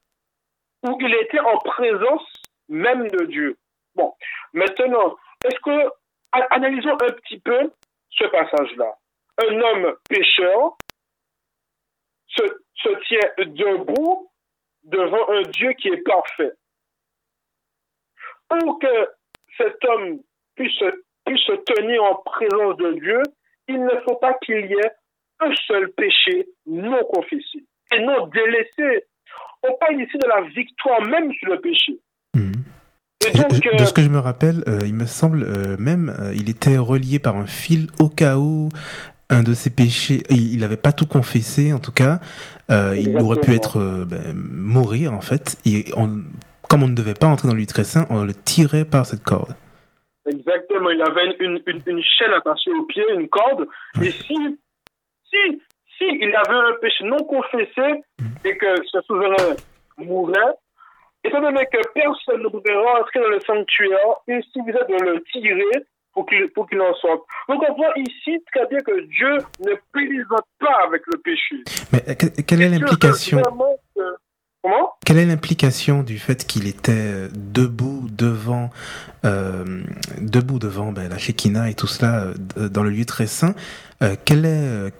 [0.85, 2.27] où il était en présence
[2.69, 3.57] même de Dieu.
[3.95, 4.15] Bon,
[4.55, 5.87] maintenant, est-ce que,
[6.33, 7.71] a- analysons un petit peu
[8.11, 8.91] ce passage-là.
[9.49, 10.77] Un homme pécheur
[12.37, 12.43] se,
[12.75, 14.31] se tient debout
[14.85, 16.53] devant un Dieu qui est parfait.
[18.49, 19.09] Pour que
[19.57, 20.19] cet homme
[20.57, 20.83] puisse,
[21.25, 23.23] puisse se tenir en présence de Dieu,
[23.69, 24.93] il ne faut pas qu'il y ait
[25.41, 27.65] un seul péché non confessé
[27.95, 29.07] et non délaissé.
[29.63, 31.99] On parle ici de la victoire même sur le péché.
[32.35, 32.53] Mhm.
[33.25, 35.45] Et Et donc, je- euh, de ce que je me rappelle, euh, il me semble
[35.45, 38.69] euh, même, il était relié par un fil au cas où
[39.33, 42.21] un de ses péchés, il n'avait pas tout confessé en tout cas,
[42.71, 45.57] euh, il aurait pu être euh, ben, mourir en fait.
[45.65, 46.23] Et on,
[46.69, 49.07] comme on ne devait pas entrer dans le lieu très saint, on le tirait par
[49.07, 49.55] cette corde.
[50.27, 53.67] Exactement, il avait une, une, une chaîne attachée au pied, une corde.
[54.01, 54.37] Et si,
[55.25, 55.63] si,
[55.99, 58.05] si il avait un péché non confessé
[58.45, 59.57] et que ce souverain
[59.97, 60.55] mourait,
[61.25, 65.85] étant donné que personne ne pouvait rentrer dans le sanctuaire, il suffisait de le tirer
[66.13, 67.23] pour qu'il pour qu'il en sorte.
[67.49, 71.57] Donc on voit ici très bien que Dieu ne plaisante pas avec le péché.
[71.93, 73.41] Mais euh, que- quelle est l'implication?
[74.65, 74.95] Comment?
[75.05, 78.71] Quelle est l'implication du fait qu'il était euh, debout devant,
[79.25, 79.83] euh,
[80.21, 83.57] debout devant ben, la Shekinah et tout cela euh, dans le lieu très saint
[84.03, 84.93] euh, Quelle est,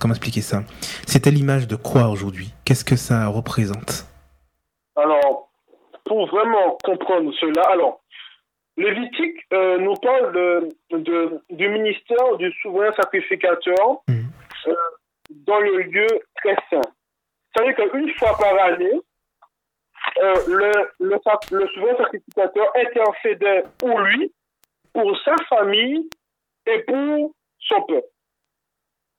[0.00, 0.64] comment expliquer ça?
[1.06, 2.52] C'était l'image de quoi aujourd'hui?
[2.64, 4.04] Qu'est-ce que ça représente?
[4.96, 5.48] Alors,
[6.04, 8.00] pour vraiment comprendre cela, alors,
[8.76, 14.26] Lévitique euh, nous parle de, de- du ministère du souverain sacrificateur Mhm.
[14.68, 14.74] euh,
[15.30, 16.80] dans le lieu très saint.
[17.54, 19.00] C'est-à-dire qu'une fois par année,
[20.22, 21.16] euh, le, le,
[21.58, 24.32] le souverain sacrificateur intercédait pour lui,
[24.92, 26.08] pour sa famille
[26.66, 28.06] et pour son peuple.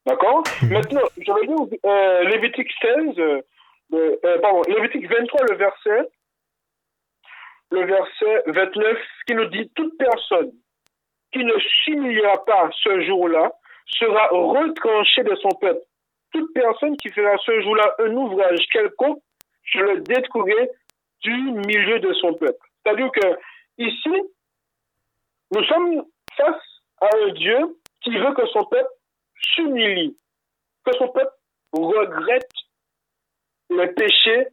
[0.06, 0.70] D'accord Mhm.
[0.74, 3.42] Maintenant, je vais euh, Lévitique 16, euh,
[3.92, 6.10] le- euh, pardon, Lévitique 23, le verset,
[7.72, 10.52] le verset 29, qui nous dit toute personne
[11.32, 13.52] qui ne s'humiliera pas ce jour-là
[13.86, 15.82] sera retranchée de son peuple.
[16.32, 19.20] Toute personne qui fera ce jour-là un ouvrage quelconque,
[19.64, 20.70] je le détruirai
[21.22, 22.60] du milieu de son peuple.
[22.84, 23.28] C'est-à-dire que
[23.78, 24.24] ici,
[25.54, 26.64] nous sommes face
[27.02, 28.90] à un Dieu qui veut que son peuple
[29.42, 30.18] s'humilie,
[30.86, 31.34] que son peuple
[31.74, 32.52] regrette
[33.70, 34.48] les péchés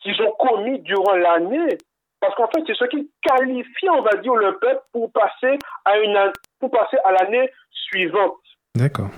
[0.00, 1.78] qu'ils ont commis durant l'année.
[2.22, 5.98] Parce qu'en fait, c'est ce qui qualifie, on va dire, le peuple pour passer à,
[5.98, 8.38] une, pour passer à l'année suivante.
[8.76, 9.10] D'accord.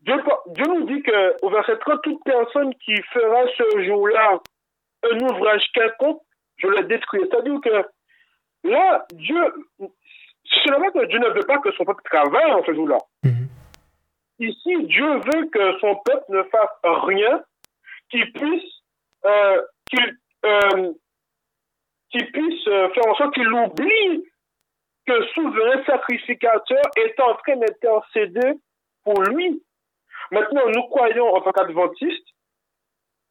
[0.00, 0.16] Dieu,
[0.48, 4.40] Dieu nous dit que, au verset 30, toute personne qui fera ce jour-là
[5.04, 6.20] un ouvrage quelconque,
[6.56, 7.28] je le détruirai.
[7.30, 9.40] C'est-à-dire que là, Dieu,
[9.78, 12.98] c'est vrai que Dieu ne veut pas que son peuple travaille en ce jour-là.
[13.22, 13.48] Mhm.
[14.40, 17.40] Ici, Dieu veut que son peuple ne fasse rien
[18.10, 18.82] qui puisse,
[19.24, 20.92] euh, qu'il, euh,
[22.10, 24.24] qui puisse euh, faire en sorte qu'il oublie
[25.06, 28.52] que le souverain sacrificateur est en train d'intercéder
[29.04, 29.62] pour lui.
[30.30, 32.28] Maintenant, nous croyons en tant qu'adventistes,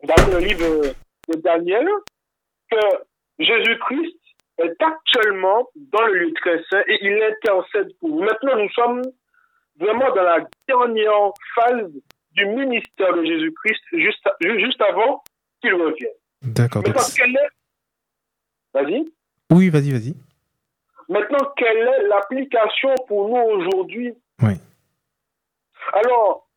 [0.03, 0.93] dans le livre
[1.27, 1.87] de Daniel,
[2.71, 2.77] que
[3.39, 4.17] Jésus-Christ
[4.59, 8.23] est actuellement dans le lieu très saint et il intercède pour nous.
[8.23, 9.01] Maintenant, nous sommes
[9.79, 11.91] vraiment dans la dernière phase
[12.31, 15.23] du ministère de Jésus-Christ, juste, juste avant
[15.61, 16.11] qu'il revienne.
[16.41, 16.81] D'accord.
[16.83, 17.49] donc Maintenant, c'est- quelle est...
[18.77, 19.11] Vas-y.
[19.51, 20.13] Oui, vas-y, vas-y.
[21.09, 24.13] Maintenant, quelle est l'application pour nous aujourd'hui?
[24.43, 24.53] Oui.
[25.93, 26.47] Alors,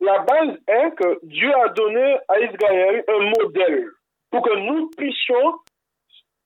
[0.00, 3.88] la base est que Dieu a donné à Israël un modèle
[4.30, 5.54] pour que nous puissions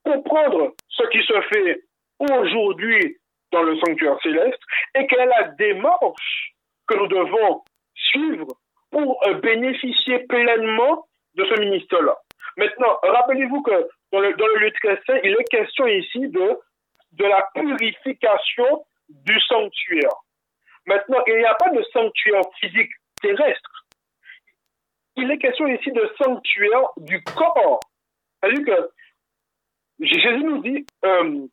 [0.05, 1.85] comprendre ce qui se fait
[2.19, 3.19] aujourd'hui
[3.53, 4.61] dans le sanctuaire céleste
[4.97, 6.55] et quelle est la démarche
[6.89, 7.63] que nous devons
[7.95, 8.49] suivre
[8.91, 12.17] pour bénéficier pleinement de ce ministère-là.
[12.57, 16.59] Maintenant, rappelez-vous que dans le, dans lieu très saint, il est question ici de,
[17.13, 20.15] de la purification du sanctuaire.
[20.87, 22.91] Maintenant, il n'y a pas de sanctuaire physique
[23.21, 23.85] terrestre.
[25.17, 27.81] Il est question ici de sanctuaire du corps.
[28.41, 28.91] C'est-à-dire que
[30.01, 31.47] Jésus nous dit, euh,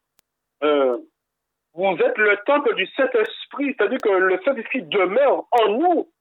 [0.63, 0.97] euh,
[1.73, 6.11] vous êtes le temple du Saint-Esprit, c'est-à-dire que le Saint-Esprit demeure en nous.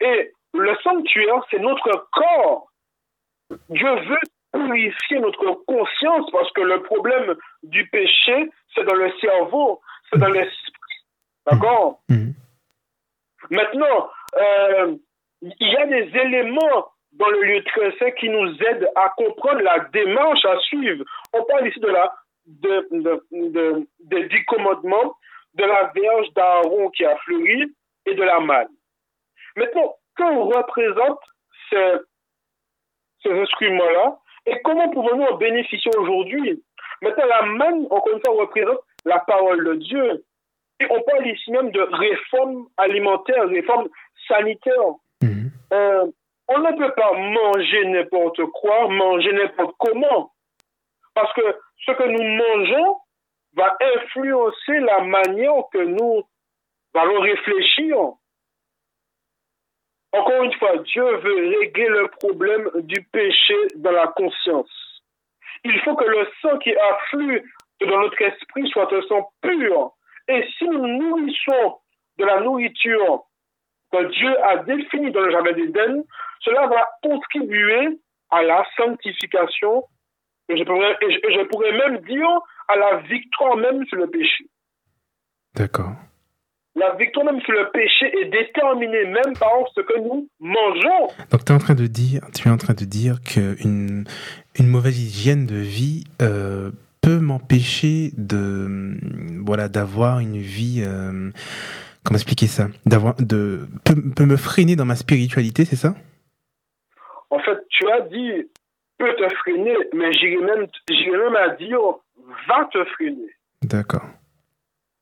[0.00, 2.72] Et le sanctuaire, c'est notre corps.
[3.68, 4.18] Dieu veut
[4.52, 9.80] purifier notre conscience parce que le problème du péché, c'est dans le cerveau,
[10.10, 11.04] c'est dans l'esprit.
[11.46, 12.00] D'accord?
[12.08, 12.32] Mhm.
[13.50, 14.96] Maintenant, euh,
[15.42, 19.60] il y a des éléments dans le lieu très saint qui nous aident à comprendre
[19.60, 21.04] la démarche à suivre.
[21.32, 22.12] On parle ici de la
[22.46, 25.16] de, de, de- des dix commandements,
[25.54, 27.74] de la verge d'Aaron qui a fleuri
[28.06, 28.68] et de la manne.
[29.56, 30.22] Maintenant, que
[30.56, 31.18] représentent
[31.70, 31.94] ces,
[33.26, 36.62] ces instruments-là et comment pouvons-nous en bénéficier aujourd'hui
[37.02, 40.24] Maintenant, la manne, encore une fois, représente la parole de Dieu.
[40.80, 43.88] Et on parle ici même de réforme alimentaire, réforme
[44.28, 44.94] sanitaire.
[45.22, 45.50] Mhm.
[45.72, 46.06] Euh,
[46.48, 50.32] on ne peut pas manger n'importe quoi, manger n'importe comment.
[51.14, 51.42] Parce que
[51.86, 52.96] ce que nous mangeons
[53.56, 56.22] va influencer la manière que nous
[56.94, 57.96] allons réfléchir.
[60.12, 65.02] Encore une fois, Dieu veut régler le problème du péché dans la conscience.
[65.64, 67.42] Il faut que le sang qui afflue
[67.80, 69.92] dans notre esprit soit un sang pur.
[70.28, 71.78] Et si nous nourrissons
[72.18, 73.24] de la nourriture
[73.92, 76.04] que Dieu a définie dans le jardin d'Éden,
[76.40, 77.98] cela va contribuer
[78.30, 79.84] à la sanctification
[80.48, 82.28] et je, pourrais, et je, et je pourrais même dire
[82.68, 84.46] à la victoire même sur le péché.
[85.54, 85.92] D'accord.
[86.78, 91.08] La victoire même sur le péché est déterminée même par ce que nous mangeons.
[91.30, 94.04] Donc tu es en train de dire, tu es en train de dire que une,
[94.58, 98.94] une mauvaise hygiène de vie euh, peut m'empêcher de
[99.42, 101.30] voilà d'avoir une vie euh,
[102.04, 102.68] comment expliquer ça?
[102.84, 105.94] D'avoir de peut, peut me freiner dans ma spiritualité c'est ça?
[107.30, 108.50] En fait, tu as dit
[108.98, 111.78] peut te freiner, mais j'irais même, j'irais même à dire
[112.48, 113.30] va te freiner.
[113.62, 114.04] d'accord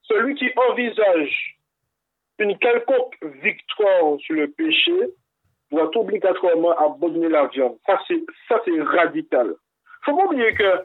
[0.03, 1.57] Celui qui envisage
[2.39, 4.93] une quelconque victoire sur le péché
[5.71, 7.77] doit obligatoirement abandonner la viande.
[7.87, 9.55] Ça, c'est, ça, c'est radical.
[10.05, 10.85] Faut pas oublier que,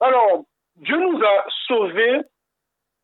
[0.00, 0.44] alors,
[0.76, 2.20] Dieu nous a sauvés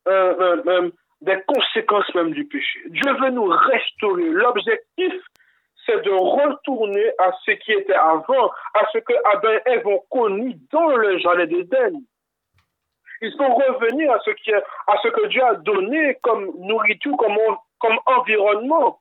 [0.07, 2.79] euh, euh, euh, des conséquences même du péché.
[2.89, 4.25] Dieu veut nous restaurer.
[4.29, 5.13] L'objectif,
[5.85, 10.03] c'est de retourner à ce qui était avant, à ce que Adam et Ève ont
[10.09, 12.01] connu dans le jardin d'Éden.
[13.23, 17.37] Il faut revenir à ce, qui à ce que Dieu a donné comme nourriture, comme,
[17.79, 18.99] comme environnement.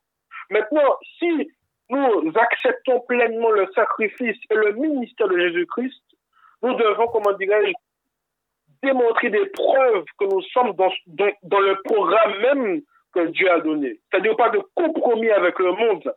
[0.49, 1.51] Maintenant, si
[1.91, 6.03] nous acceptons pleinement le sacrifice et le ministère de Jésus-Christ,
[6.63, 7.73] nous devons, comment dirais-je,
[8.85, 12.83] démontrer des preuves que nous sommes dans, dans, dans, le programme même
[13.13, 13.99] que Dieu a donné.
[14.11, 16.15] C'est-à-dire pas de compromis avec le monde.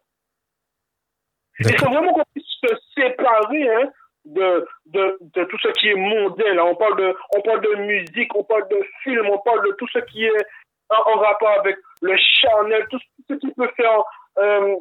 [1.60, 3.90] Il faut vraiment qu'on puisse se séparer hein,
[4.26, 6.54] de, de, de, tout ce qui est mondain.
[6.54, 6.66] Là.
[6.66, 9.88] On, parle de, on parle de musique, on parle de film, on parle de tout
[9.88, 10.46] ce qui est
[10.90, 14.04] en, en rapport avec le charnel, tout, tout, ce qui peut faire...
[14.38, 14.76] Euh,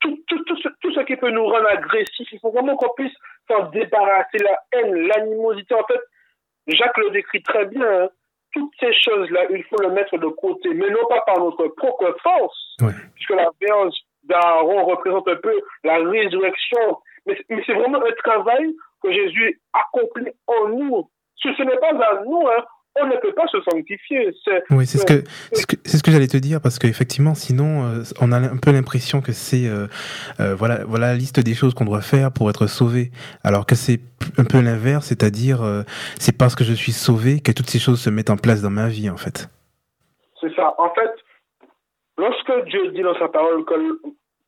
[0.00, 2.30] tout, tout, tout, ce, tout ce qui peut nous rendre agressifs.
[2.32, 3.14] Il faut vraiment qu'on puisse
[3.48, 4.38] s'en débarrasser.
[4.38, 6.00] La haine, l'animosité, en fait,
[6.66, 8.02] Jacques le décrit très bien.
[8.02, 8.08] Hein.
[8.52, 12.16] Toutes ces choses-là, il faut le mettre de côté, mais non pas par notre propre
[12.22, 12.76] force,
[13.14, 16.98] puisque la verge d'Aaron représente un peu la résurrection.
[17.26, 21.10] Mais, mais c'est vraiment un travail que Jésus accomplit en nous.
[21.36, 22.64] Ce, ce n'est pas à nous, hein.
[23.00, 24.32] on ne peut pas se sanctifier.
[24.70, 25.22] Oui, c'est ce que
[25.52, 28.56] c'est ce que, ce que j'allais te dire parce qu'effectivement, sinon, euh, on a un
[28.56, 29.86] peu l'impression que c'est euh,
[30.40, 33.10] euh, voilà voilà la liste des choses qu'on doit faire pour être sauvé,
[33.44, 34.00] alors que c'est
[34.38, 35.82] un peu l'inverse, c'est-à-dire euh,
[36.18, 38.70] c'est parce que je suis sauvé que toutes ces choses se mettent en place dans
[38.70, 39.48] ma vie, en fait.
[40.40, 40.74] C'est ça.
[40.78, 41.12] En fait,
[42.18, 43.74] lorsque Dieu dit dans sa parole que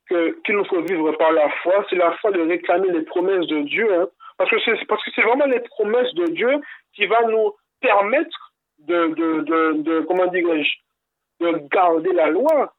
[0.09, 3.47] qu'il qu nous faut vivre par la foi, c'est la foi de réclamer les promesses
[3.47, 4.07] de Dieu, hein,
[4.37, 6.59] parce que c'est parce que c'est vraiment les promesses de Dieu
[6.93, 12.73] qui va nous permettre de, de, de, comment dirais-je, de garder la loi.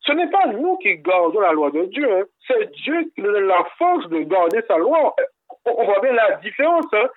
[0.00, 2.24] Ce n'est pas nous qui gardons la loi de Dieu, hein.
[2.46, 5.14] c'est Dieu qui nous donne la force de garder sa loi.
[5.64, 6.86] On, voit bien la différence.
[6.92, 7.08] Hein.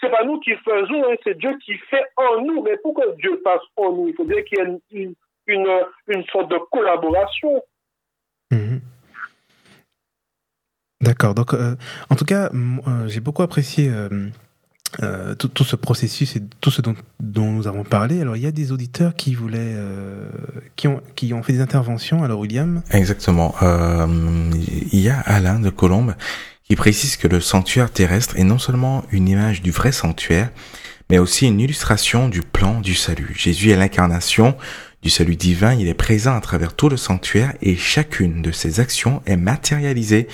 [0.00, 2.62] C'est pas nous qui faisons, hein, c'est Dieu qui fait en nous.
[2.62, 5.14] Mais pour que Dieu fasse en nous, il faut bien qu'il y ait une,
[5.46, 7.62] une, une sorte de collaboration.
[8.50, 8.78] Mmh.
[11.00, 11.34] D'accord.
[11.34, 12.50] Donc, en tout cas,
[13.06, 13.92] j'ai beaucoup apprécié
[15.02, 16.94] euh, tout, tout, ce processus et tout ce dont,
[17.52, 18.20] nous avons parlé.
[18.20, 20.30] Alors, il y a des auditeurs qui voulaient, euh,
[20.76, 22.24] qui ont, qui ont fait des interventions.
[22.24, 22.82] Alors, William?
[22.90, 23.54] Exactement.
[23.62, 24.06] Euh,
[24.92, 26.14] il y a Alain de Colombe
[26.64, 30.50] qui précise que le sanctuaire terrestre est non seulement une image du vrai sanctuaire,
[31.10, 33.34] mais aussi une illustration du plan du salut.
[33.36, 34.56] Jésus est l'incarnation
[35.02, 35.74] du salut divin.
[35.74, 40.26] Il est présent à travers tout le sanctuaire et chacune de ses actions est matérialisée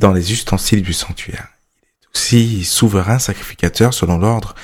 [0.00, 1.48] dans les ustensiles du sanctuaire
[2.14, 4.54] aussi souverain sacrificateur selon l'ordre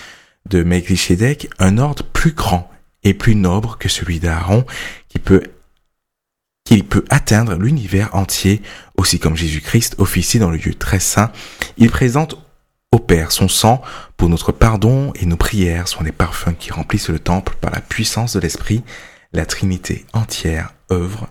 [0.49, 2.70] de Melchizedek, un ordre plus grand
[3.03, 4.64] et plus noble que celui d'Aaron
[5.09, 5.43] qui peut
[6.64, 8.61] qu'il peut atteindre l'univers entier,
[8.97, 11.30] aussi comme Jésus-Christ officie dans le lieu très saint.
[11.76, 12.37] Il présente
[12.91, 13.82] au Père son sang
[14.16, 17.80] pour notre pardon et nos prières sont les parfums qui remplissent le temple par la
[17.80, 18.82] puissance de l'Esprit.
[19.32, 21.28] La Trinité entière œuvre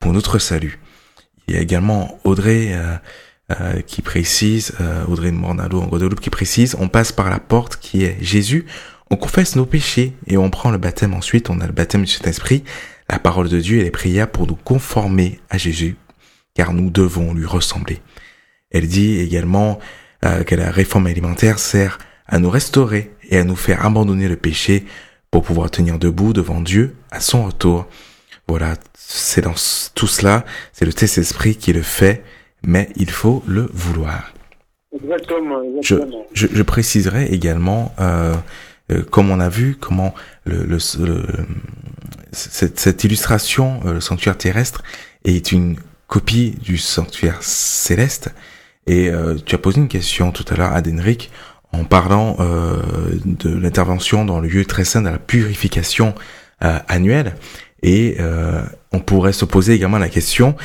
[0.00, 0.78] pour notre salut.
[1.48, 2.96] Il y a également Audrey euh,
[3.50, 7.76] euh, qui précise, euh, Audrey Mornalo en Guadeloupe qui précise, on passe par la porte
[7.76, 8.66] qui est Jésus,
[9.10, 12.12] on confesse nos péchés et on prend le baptême ensuite, on a le baptême du
[12.12, 12.62] Saint-Esprit,
[13.08, 15.96] la parole de Dieu et les prières pour nous conformer à Jésus,
[16.52, 18.02] car nous devons lui ressembler.
[18.70, 19.78] Elle dit également
[20.26, 24.36] euh, que la réforme alimentaire sert à nous restaurer et à nous faire abandonner le
[24.36, 24.84] péché
[25.30, 27.86] pour pouvoir tenir debout devant Dieu à son retour.
[28.46, 29.54] Voilà, c'est dans
[29.94, 32.22] tout cela, c'est le Saint-Esprit qui le fait
[32.66, 34.32] mais il faut le vouloir.
[34.94, 35.60] Exactement.
[35.82, 35.96] Je,
[36.32, 38.34] je, je, préciserai également, euh,
[38.90, 40.78] euh, comme on a vu, comment le, le,
[42.32, 44.82] cette, cette, illustration, euh, le sanctuaire terrestre,
[45.24, 48.30] est une copie du sanctuaire céleste.
[48.86, 51.30] Et euh, tu as posé une question tout à l'heure à Denric
[51.72, 52.76] en parlant euh,
[53.24, 56.14] de l'intervention dans le lieu très saint de la purification
[56.60, 57.36] annuelle.
[57.84, 58.16] Et
[58.92, 60.56] on pourrait se poser également la question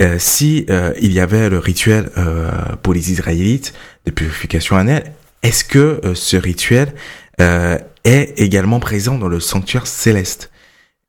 [0.00, 2.50] euh, si euh, il y avait le rituel euh,
[2.82, 3.74] pour les Israélites
[4.06, 6.92] de purification annuelle, est-ce que ce rituel
[7.38, 10.50] est également présent dans le sanctuaire céleste?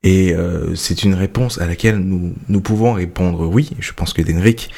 [0.02, 0.34] Et
[0.74, 3.72] c'est une réponse à laquelle nous, nous pouvons répondre oui.
[3.78, 4.70] Je pense que Denric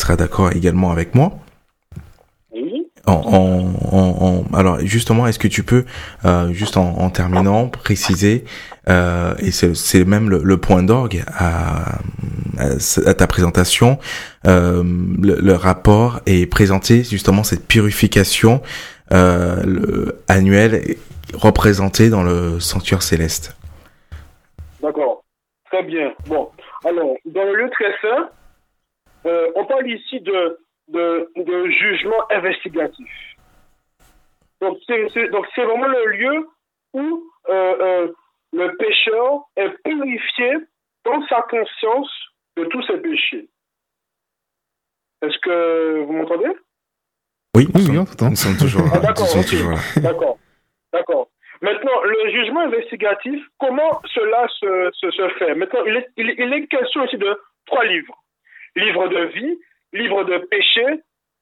[0.00, 1.38] sera d'accord également avec moi.
[3.04, 5.84] En, en, en, alors justement, est-ce que tu peux,
[6.24, 8.44] euh, juste en, terminant, préciser,
[8.88, 11.98] euh, et c'est même le, point d'orgue à,
[13.16, 13.98] ta présentation,
[14.46, 14.82] euh,
[15.22, 18.60] le, rapport et présenter justement cette purification
[19.12, 20.96] euh, annuelle
[21.34, 23.56] représentée dans le sanctuaire céleste.
[24.82, 25.22] D'accord,
[25.70, 26.12] très bien.
[26.26, 26.50] Bon,
[26.84, 28.30] alors dans le lieu très saint,
[29.54, 30.58] on parle ici de
[31.70, 33.08] jugement investigatif.
[34.60, 36.48] Donc c'est vraiment le lieu
[36.94, 37.22] où
[38.52, 40.56] le pécheur est purifié
[41.04, 42.10] dans sa conscience
[42.56, 43.48] de tous ses péchés.
[45.22, 46.50] Est-ce que vous m'entendez?
[47.54, 48.92] Oui, oui, on Nous sommes toujours là.
[48.94, 48.98] Ah,
[50.00, 50.38] d'accord,
[50.92, 51.28] d'accord.
[51.60, 55.54] Maintenant, le jugement investigatif, comment cela se, se, se fait?
[55.54, 58.20] Maintenant, il est, il, il est question ici de trois livres.
[58.74, 59.60] Livre de vie,
[59.92, 60.84] livre de péché,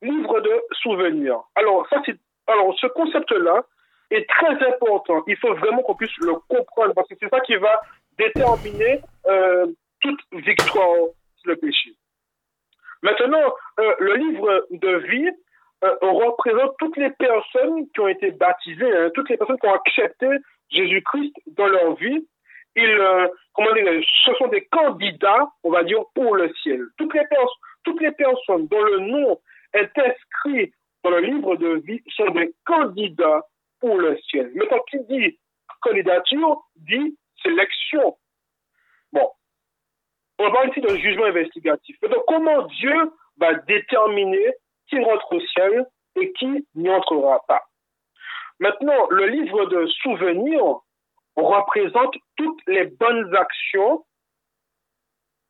[0.03, 1.41] livre de souvenirs.
[1.55, 2.17] Alors, ça, c'est,
[2.49, 3.65] alors, ce concept-là
[4.11, 5.23] est très important.
[5.27, 7.81] Il faut vraiment qu'on puisse le comprendre parce que c'est ça qui va
[8.19, 9.67] déterminer euh,
[10.01, 11.95] toute victoire sur le péché.
[13.03, 15.31] Maintenant, euh, le livre de vie
[15.85, 19.75] euh, représente toutes les personnes qui ont été baptisées, hein, toutes les personnes qui ont
[19.75, 20.29] accepté
[20.71, 22.27] Jésus-Christ dans leur vie.
[22.77, 26.81] Ils, comment dire, ce sont des candidats, on va dire, pour le ciel.
[26.99, 27.49] Toutes les personnes
[27.85, 29.41] toutes les personnes dont le nom
[29.73, 33.43] est inscrit dans le livre de vie sont des candidats
[33.81, 34.51] pour le ciel.
[34.55, 35.39] Mais quand il dit
[35.81, 38.17] candidature, dit sélection.
[39.13, 39.31] Bon.
[40.39, 41.99] On parle ici d'un jugement investigatif.
[42.01, 42.95] Donc, comment Dieu
[43.39, 44.55] va déterminer
[44.89, 45.87] qui rentre au ciel
[46.21, 47.63] et qui n'y entrera pas?
[48.59, 50.81] Maintenant, le livre de souvenirs
[51.37, 54.05] représente toutes les bonnes actions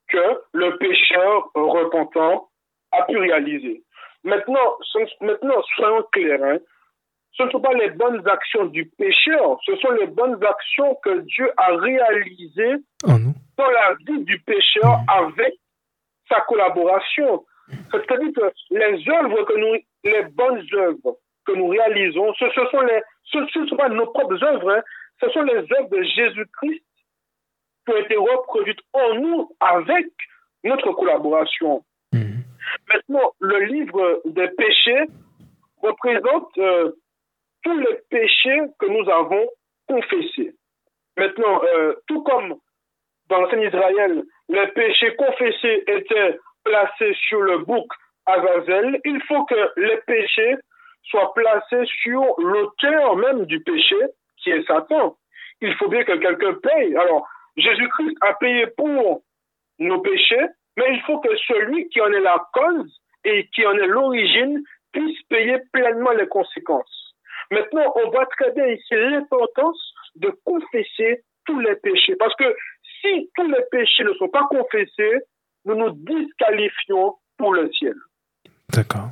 [0.08, 2.48] que le pécheur repentant
[2.92, 3.84] a pu réaliser.
[4.22, 4.76] Maintenant,
[5.20, 6.58] maintenant soyons clairs, hein.
[7.32, 11.20] Ce ne sont pas les bonnes actions du pécheur, ce sont les bonnes actions que
[11.20, 15.10] Dieu a réalisées dans la vie du pécheur mmh.
[15.10, 15.54] avec
[16.28, 17.44] sa collaboration.
[17.90, 23.00] C'est-à-dire que les œuvres que nous, les bonnes œuvres que nous réalisons, ce, sont les,
[23.24, 24.82] ce, ne sont pas nos propres œuvres, hein.
[25.20, 26.82] ce sont les œuvres de Jésus-Christ
[27.86, 30.06] qui ont été reproduites en nous avec
[30.64, 31.84] notre collaboration.
[32.12, 32.42] Mhm.
[32.92, 35.04] Maintenant, le livre des péchés
[35.82, 36.92] représente euh,
[37.62, 39.46] tous les péchés que nous avons
[39.88, 40.54] confessés.
[41.16, 42.56] Maintenant, euh, tout comme
[43.28, 47.86] dans l'ancien Israël, les péchés confessés étaient placés sur le bouc
[48.26, 50.56] Azazel, il faut que les péchés
[51.04, 53.96] soient placés sur l'auteur même du péché,
[54.38, 55.16] qui est Satan.
[55.60, 56.96] Il faut bien que quelqu'un paye.
[56.96, 59.22] Alors, Jésus-Christ a payé pour
[59.78, 60.46] nos péchés,
[60.76, 64.62] mais il faut que celui qui en est la cause et qui en est l'origine
[64.92, 66.99] puisse payer pleinement les conséquences.
[67.50, 72.14] Maintenant, on voit très bien ici l'importance de confesser tous les péchés.
[72.16, 72.54] Parce que
[73.00, 75.20] si tous les péchés ne sont pas confessés,
[75.64, 77.94] nous nous disqualifions pour le ciel.
[78.72, 79.10] D'accord.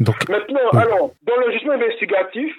[0.00, 2.54] Donc, Maintenant, alors, dans le jugement investigatif,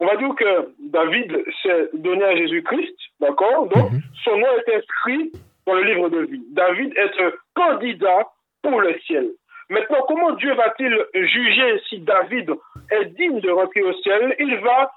[0.00, 4.00] on va dire que David s'est donné à Jésus-Christ, d'accord Donc, mhm.
[4.24, 5.32] son nom est inscrit
[5.66, 6.42] dans le livre de vie.
[6.52, 8.26] David est un candidat
[8.62, 9.30] pour le ciel.
[9.70, 12.50] Maintenant, comment Dieu va-t-il juger si David
[12.90, 14.34] est digne de rentrer au ciel?
[14.38, 14.90] Il va,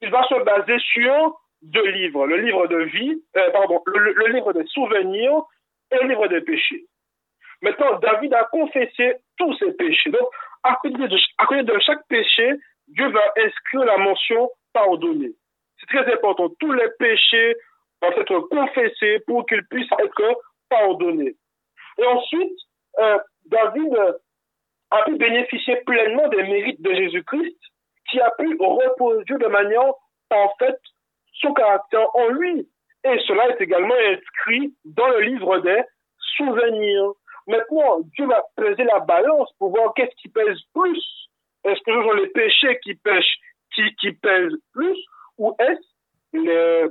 [0.00, 4.52] il va se baser sur deux livres, le livre de vie, euh, pardon, le, livre
[4.52, 5.42] des souvenirs
[5.90, 6.84] et le livre des péchés.
[7.62, 10.10] Maintenant, David a confessé tous ses péchés.
[10.10, 10.28] Donc,
[10.62, 12.52] à côté de, chaque péché,
[12.88, 15.32] Dieu va inscrire la mention pardonner.
[15.78, 16.50] C'est très important.
[16.60, 17.56] Tous les péchés
[18.02, 21.34] doivent être confessés pour qu'ils puissent être pardonnés.
[21.98, 22.58] Et ensuite,
[22.98, 23.94] euh, David
[24.90, 27.58] a pu bénéficier pleinement des mérites de Jésus-Christ,
[28.10, 29.92] qui a pu reposer de manière
[30.28, 30.80] parfaite
[31.40, 32.68] son caractère en lui.
[33.04, 35.82] Et cela est également inscrit dans le livre des
[36.36, 37.12] souvenirs.
[37.46, 41.28] Maintenant, Dieu va peser la balance pour voir qu'est-ce qui pèse plus.
[41.64, 43.38] Est-ce que ce sont les péchés qui, pêchent,
[43.74, 44.98] qui, qui pèsent plus
[45.38, 46.86] ou est-ce les,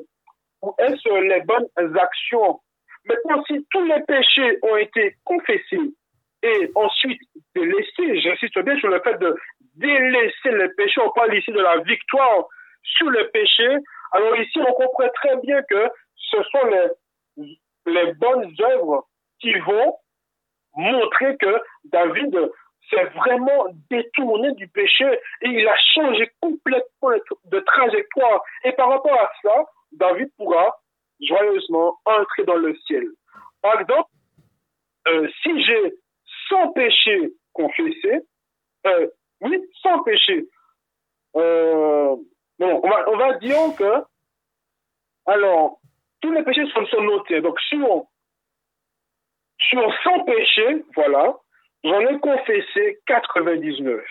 [0.61, 2.59] ou est-ce les bonnes actions?
[3.05, 5.93] Maintenant, si tous les péchés ont été confessés
[6.43, 7.21] et ensuite
[7.55, 9.35] délaissés, j'insiste bien sur le fait de
[9.75, 12.45] délaisser les péchés, on parle ici de la victoire
[12.83, 13.77] sur les péchés,
[14.11, 19.07] alors ici on comprend très bien que ce sont les, les bonnes œuvres
[19.39, 19.95] qui vont
[20.75, 22.37] montrer que David
[22.89, 25.05] s'est vraiment détourné du péché
[25.41, 27.11] et il a changé complètement
[27.45, 28.41] de trajectoire.
[28.65, 30.77] Et par rapport à cela, David pourra
[31.21, 33.05] joyeusement entrer dans le ciel.
[33.61, 34.09] Par exemple,
[35.07, 35.93] euh, si j'ai
[36.49, 38.21] 100 péchés confessés,
[38.85, 39.07] euh,
[39.41, 40.47] oui, sans péché.
[41.35, 42.15] Euh,
[42.59, 44.03] bon, on va, dire que,
[45.25, 45.79] alors,
[46.21, 47.41] tous les péchés sont, sont notés.
[47.41, 48.05] Donc, sur,
[49.59, 51.35] sur 100 péchés, voilà,
[51.83, 54.03] j'en ai confessé 99.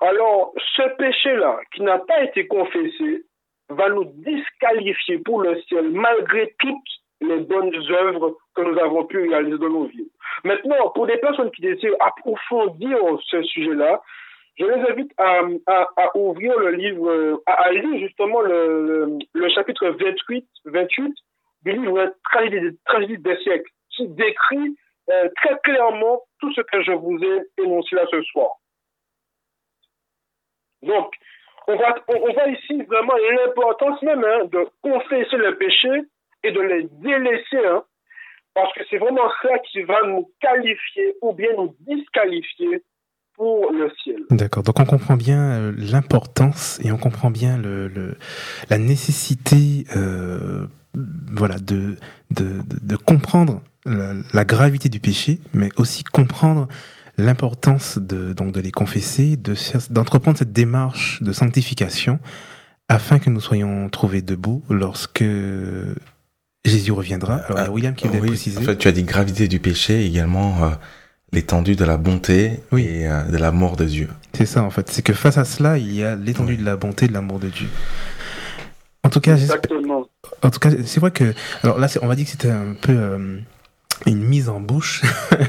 [0.00, 3.24] Alors, ce péché-là, qui n'a pas été confessé,
[3.68, 6.78] va nous disqualifier pour le ciel, malgré toutes
[7.20, 10.10] les bonnes œuvres que nous avons pu réaliser dans nos vies.
[10.44, 14.02] Maintenant, pour des personnes qui désirent approfondir ce sujet-là,
[14.58, 15.42] je les invite à,
[16.16, 19.18] ouvrir le livre, à, lire justement le,
[19.54, 21.14] chapitre 28, 28
[21.64, 24.76] du livre Tragédie, des siècles, qui décrit
[25.10, 28.50] euh, très clairement tout ce que je vous ai énoncé là ce soir.
[30.82, 31.14] Donc,
[31.66, 36.02] on voit, on, voit ici vraiment l'importance même hein, de confesser le péché
[36.42, 37.82] et de les délaisser, hein,
[38.54, 42.82] parce que c'est vraiment ça qui va nous qualifier ou bien nous disqualifier
[43.34, 44.22] pour le ciel.
[44.30, 44.62] D'accord.
[44.62, 47.60] Donc on comprend bien euh, l'importance et on comprend bien
[48.70, 51.96] la nécessité, euh, voilà, de,
[52.30, 56.68] de, de comprendre la, gravité du péché, mais aussi comprendre
[57.18, 59.54] l'importance de, donc de les confesser, de,
[59.92, 62.18] d'entreprendre cette démarche de sanctification
[62.88, 65.24] afin que nous soyons trouvés debout lorsque
[66.64, 67.36] Jésus reviendra.
[67.36, 68.58] Alors, il y a William qui vient oui, préciser.
[68.58, 70.70] En fait, tu as dit gravité du péché, également euh,
[71.32, 74.08] l'étendue de la bonté et euh, de l'amour de Dieu.
[74.32, 74.88] C'est ça, en fait.
[74.90, 77.38] C'est que face à cela, il y a l'étendue de la bonté et de l'amour
[77.38, 77.68] de Dieu.
[79.02, 80.08] En tout cas, Exactement.
[80.42, 82.92] en tout cas, c'est vrai que, alors là, on va dire que c'était un peu,
[82.92, 83.38] euh,
[84.06, 85.02] une mise en bouche.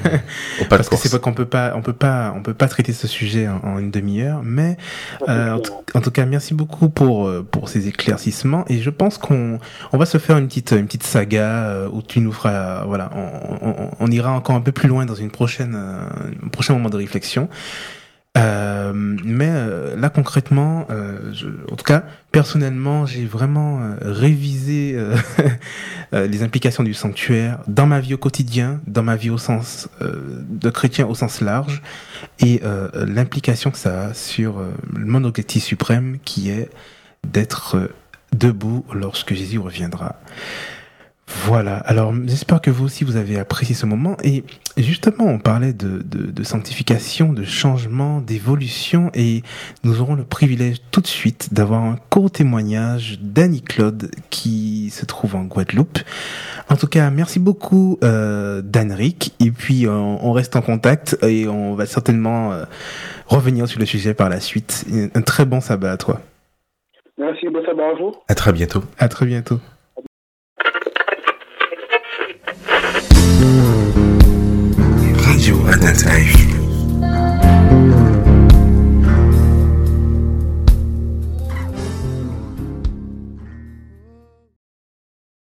[0.70, 3.08] Parce que c'est pas qu'on peut pas on peut pas on peut pas traiter ce
[3.08, 4.78] sujet en, une demi-heure mais
[5.28, 5.58] euh,
[5.94, 8.66] en, tout cas merci beaucoup pour euh, pour ces éclaircissements.
[8.68, 9.60] Et je pense qu'on
[9.92, 13.10] on va se faire une petite une petite saga euh, où tu nous feras voilà
[13.16, 16.90] on, on, on, ira encore un peu plus loin dans une prochaine un prochain moment
[16.90, 17.50] de réflexion
[18.38, 24.94] euh, mais euh, là concrètement, euh, je, en tout cas personnellement, j'ai vraiment euh, révisé
[24.96, 25.16] euh,
[26.28, 30.70] les implications du sanctuaire dans ma vie au quotidien, dans ma vie au sens de
[30.70, 31.82] chrétien au sens large,
[32.40, 32.62] et
[32.94, 34.62] l'implication que ça a sur
[34.94, 36.70] mon objectif suprême qui est
[37.26, 37.90] d'être
[38.34, 40.16] debout lorsque Jésus reviendra.
[41.28, 44.44] Voilà, alors j'espère que vous aussi vous avez apprécié ce moment et
[44.78, 49.42] justement on parlait de, de, de sanctification, de changement, d'évolution et
[49.84, 55.04] nous aurons le privilège tout de suite d'avoir un court témoignage d'Annie Claude qui se
[55.06, 55.98] trouve en Guadeloupe.
[56.70, 61.48] En tout cas, merci beaucoup euh, d'Anric et puis on, on, reste en contact et
[61.48, 62.66] on va certainement euh,
[63.26, 64.86] revenir sur le sujet par la suite.
[65.16, 66.22] Un très bon sabbat à toi.
[67.18, 68.14] Merci, bon sabbat à vous.
[68.28, 68.84] À très bientôt.
[69.00, 69.60] À très bientôt.
[75.26, 76.55] Radio Adult Life.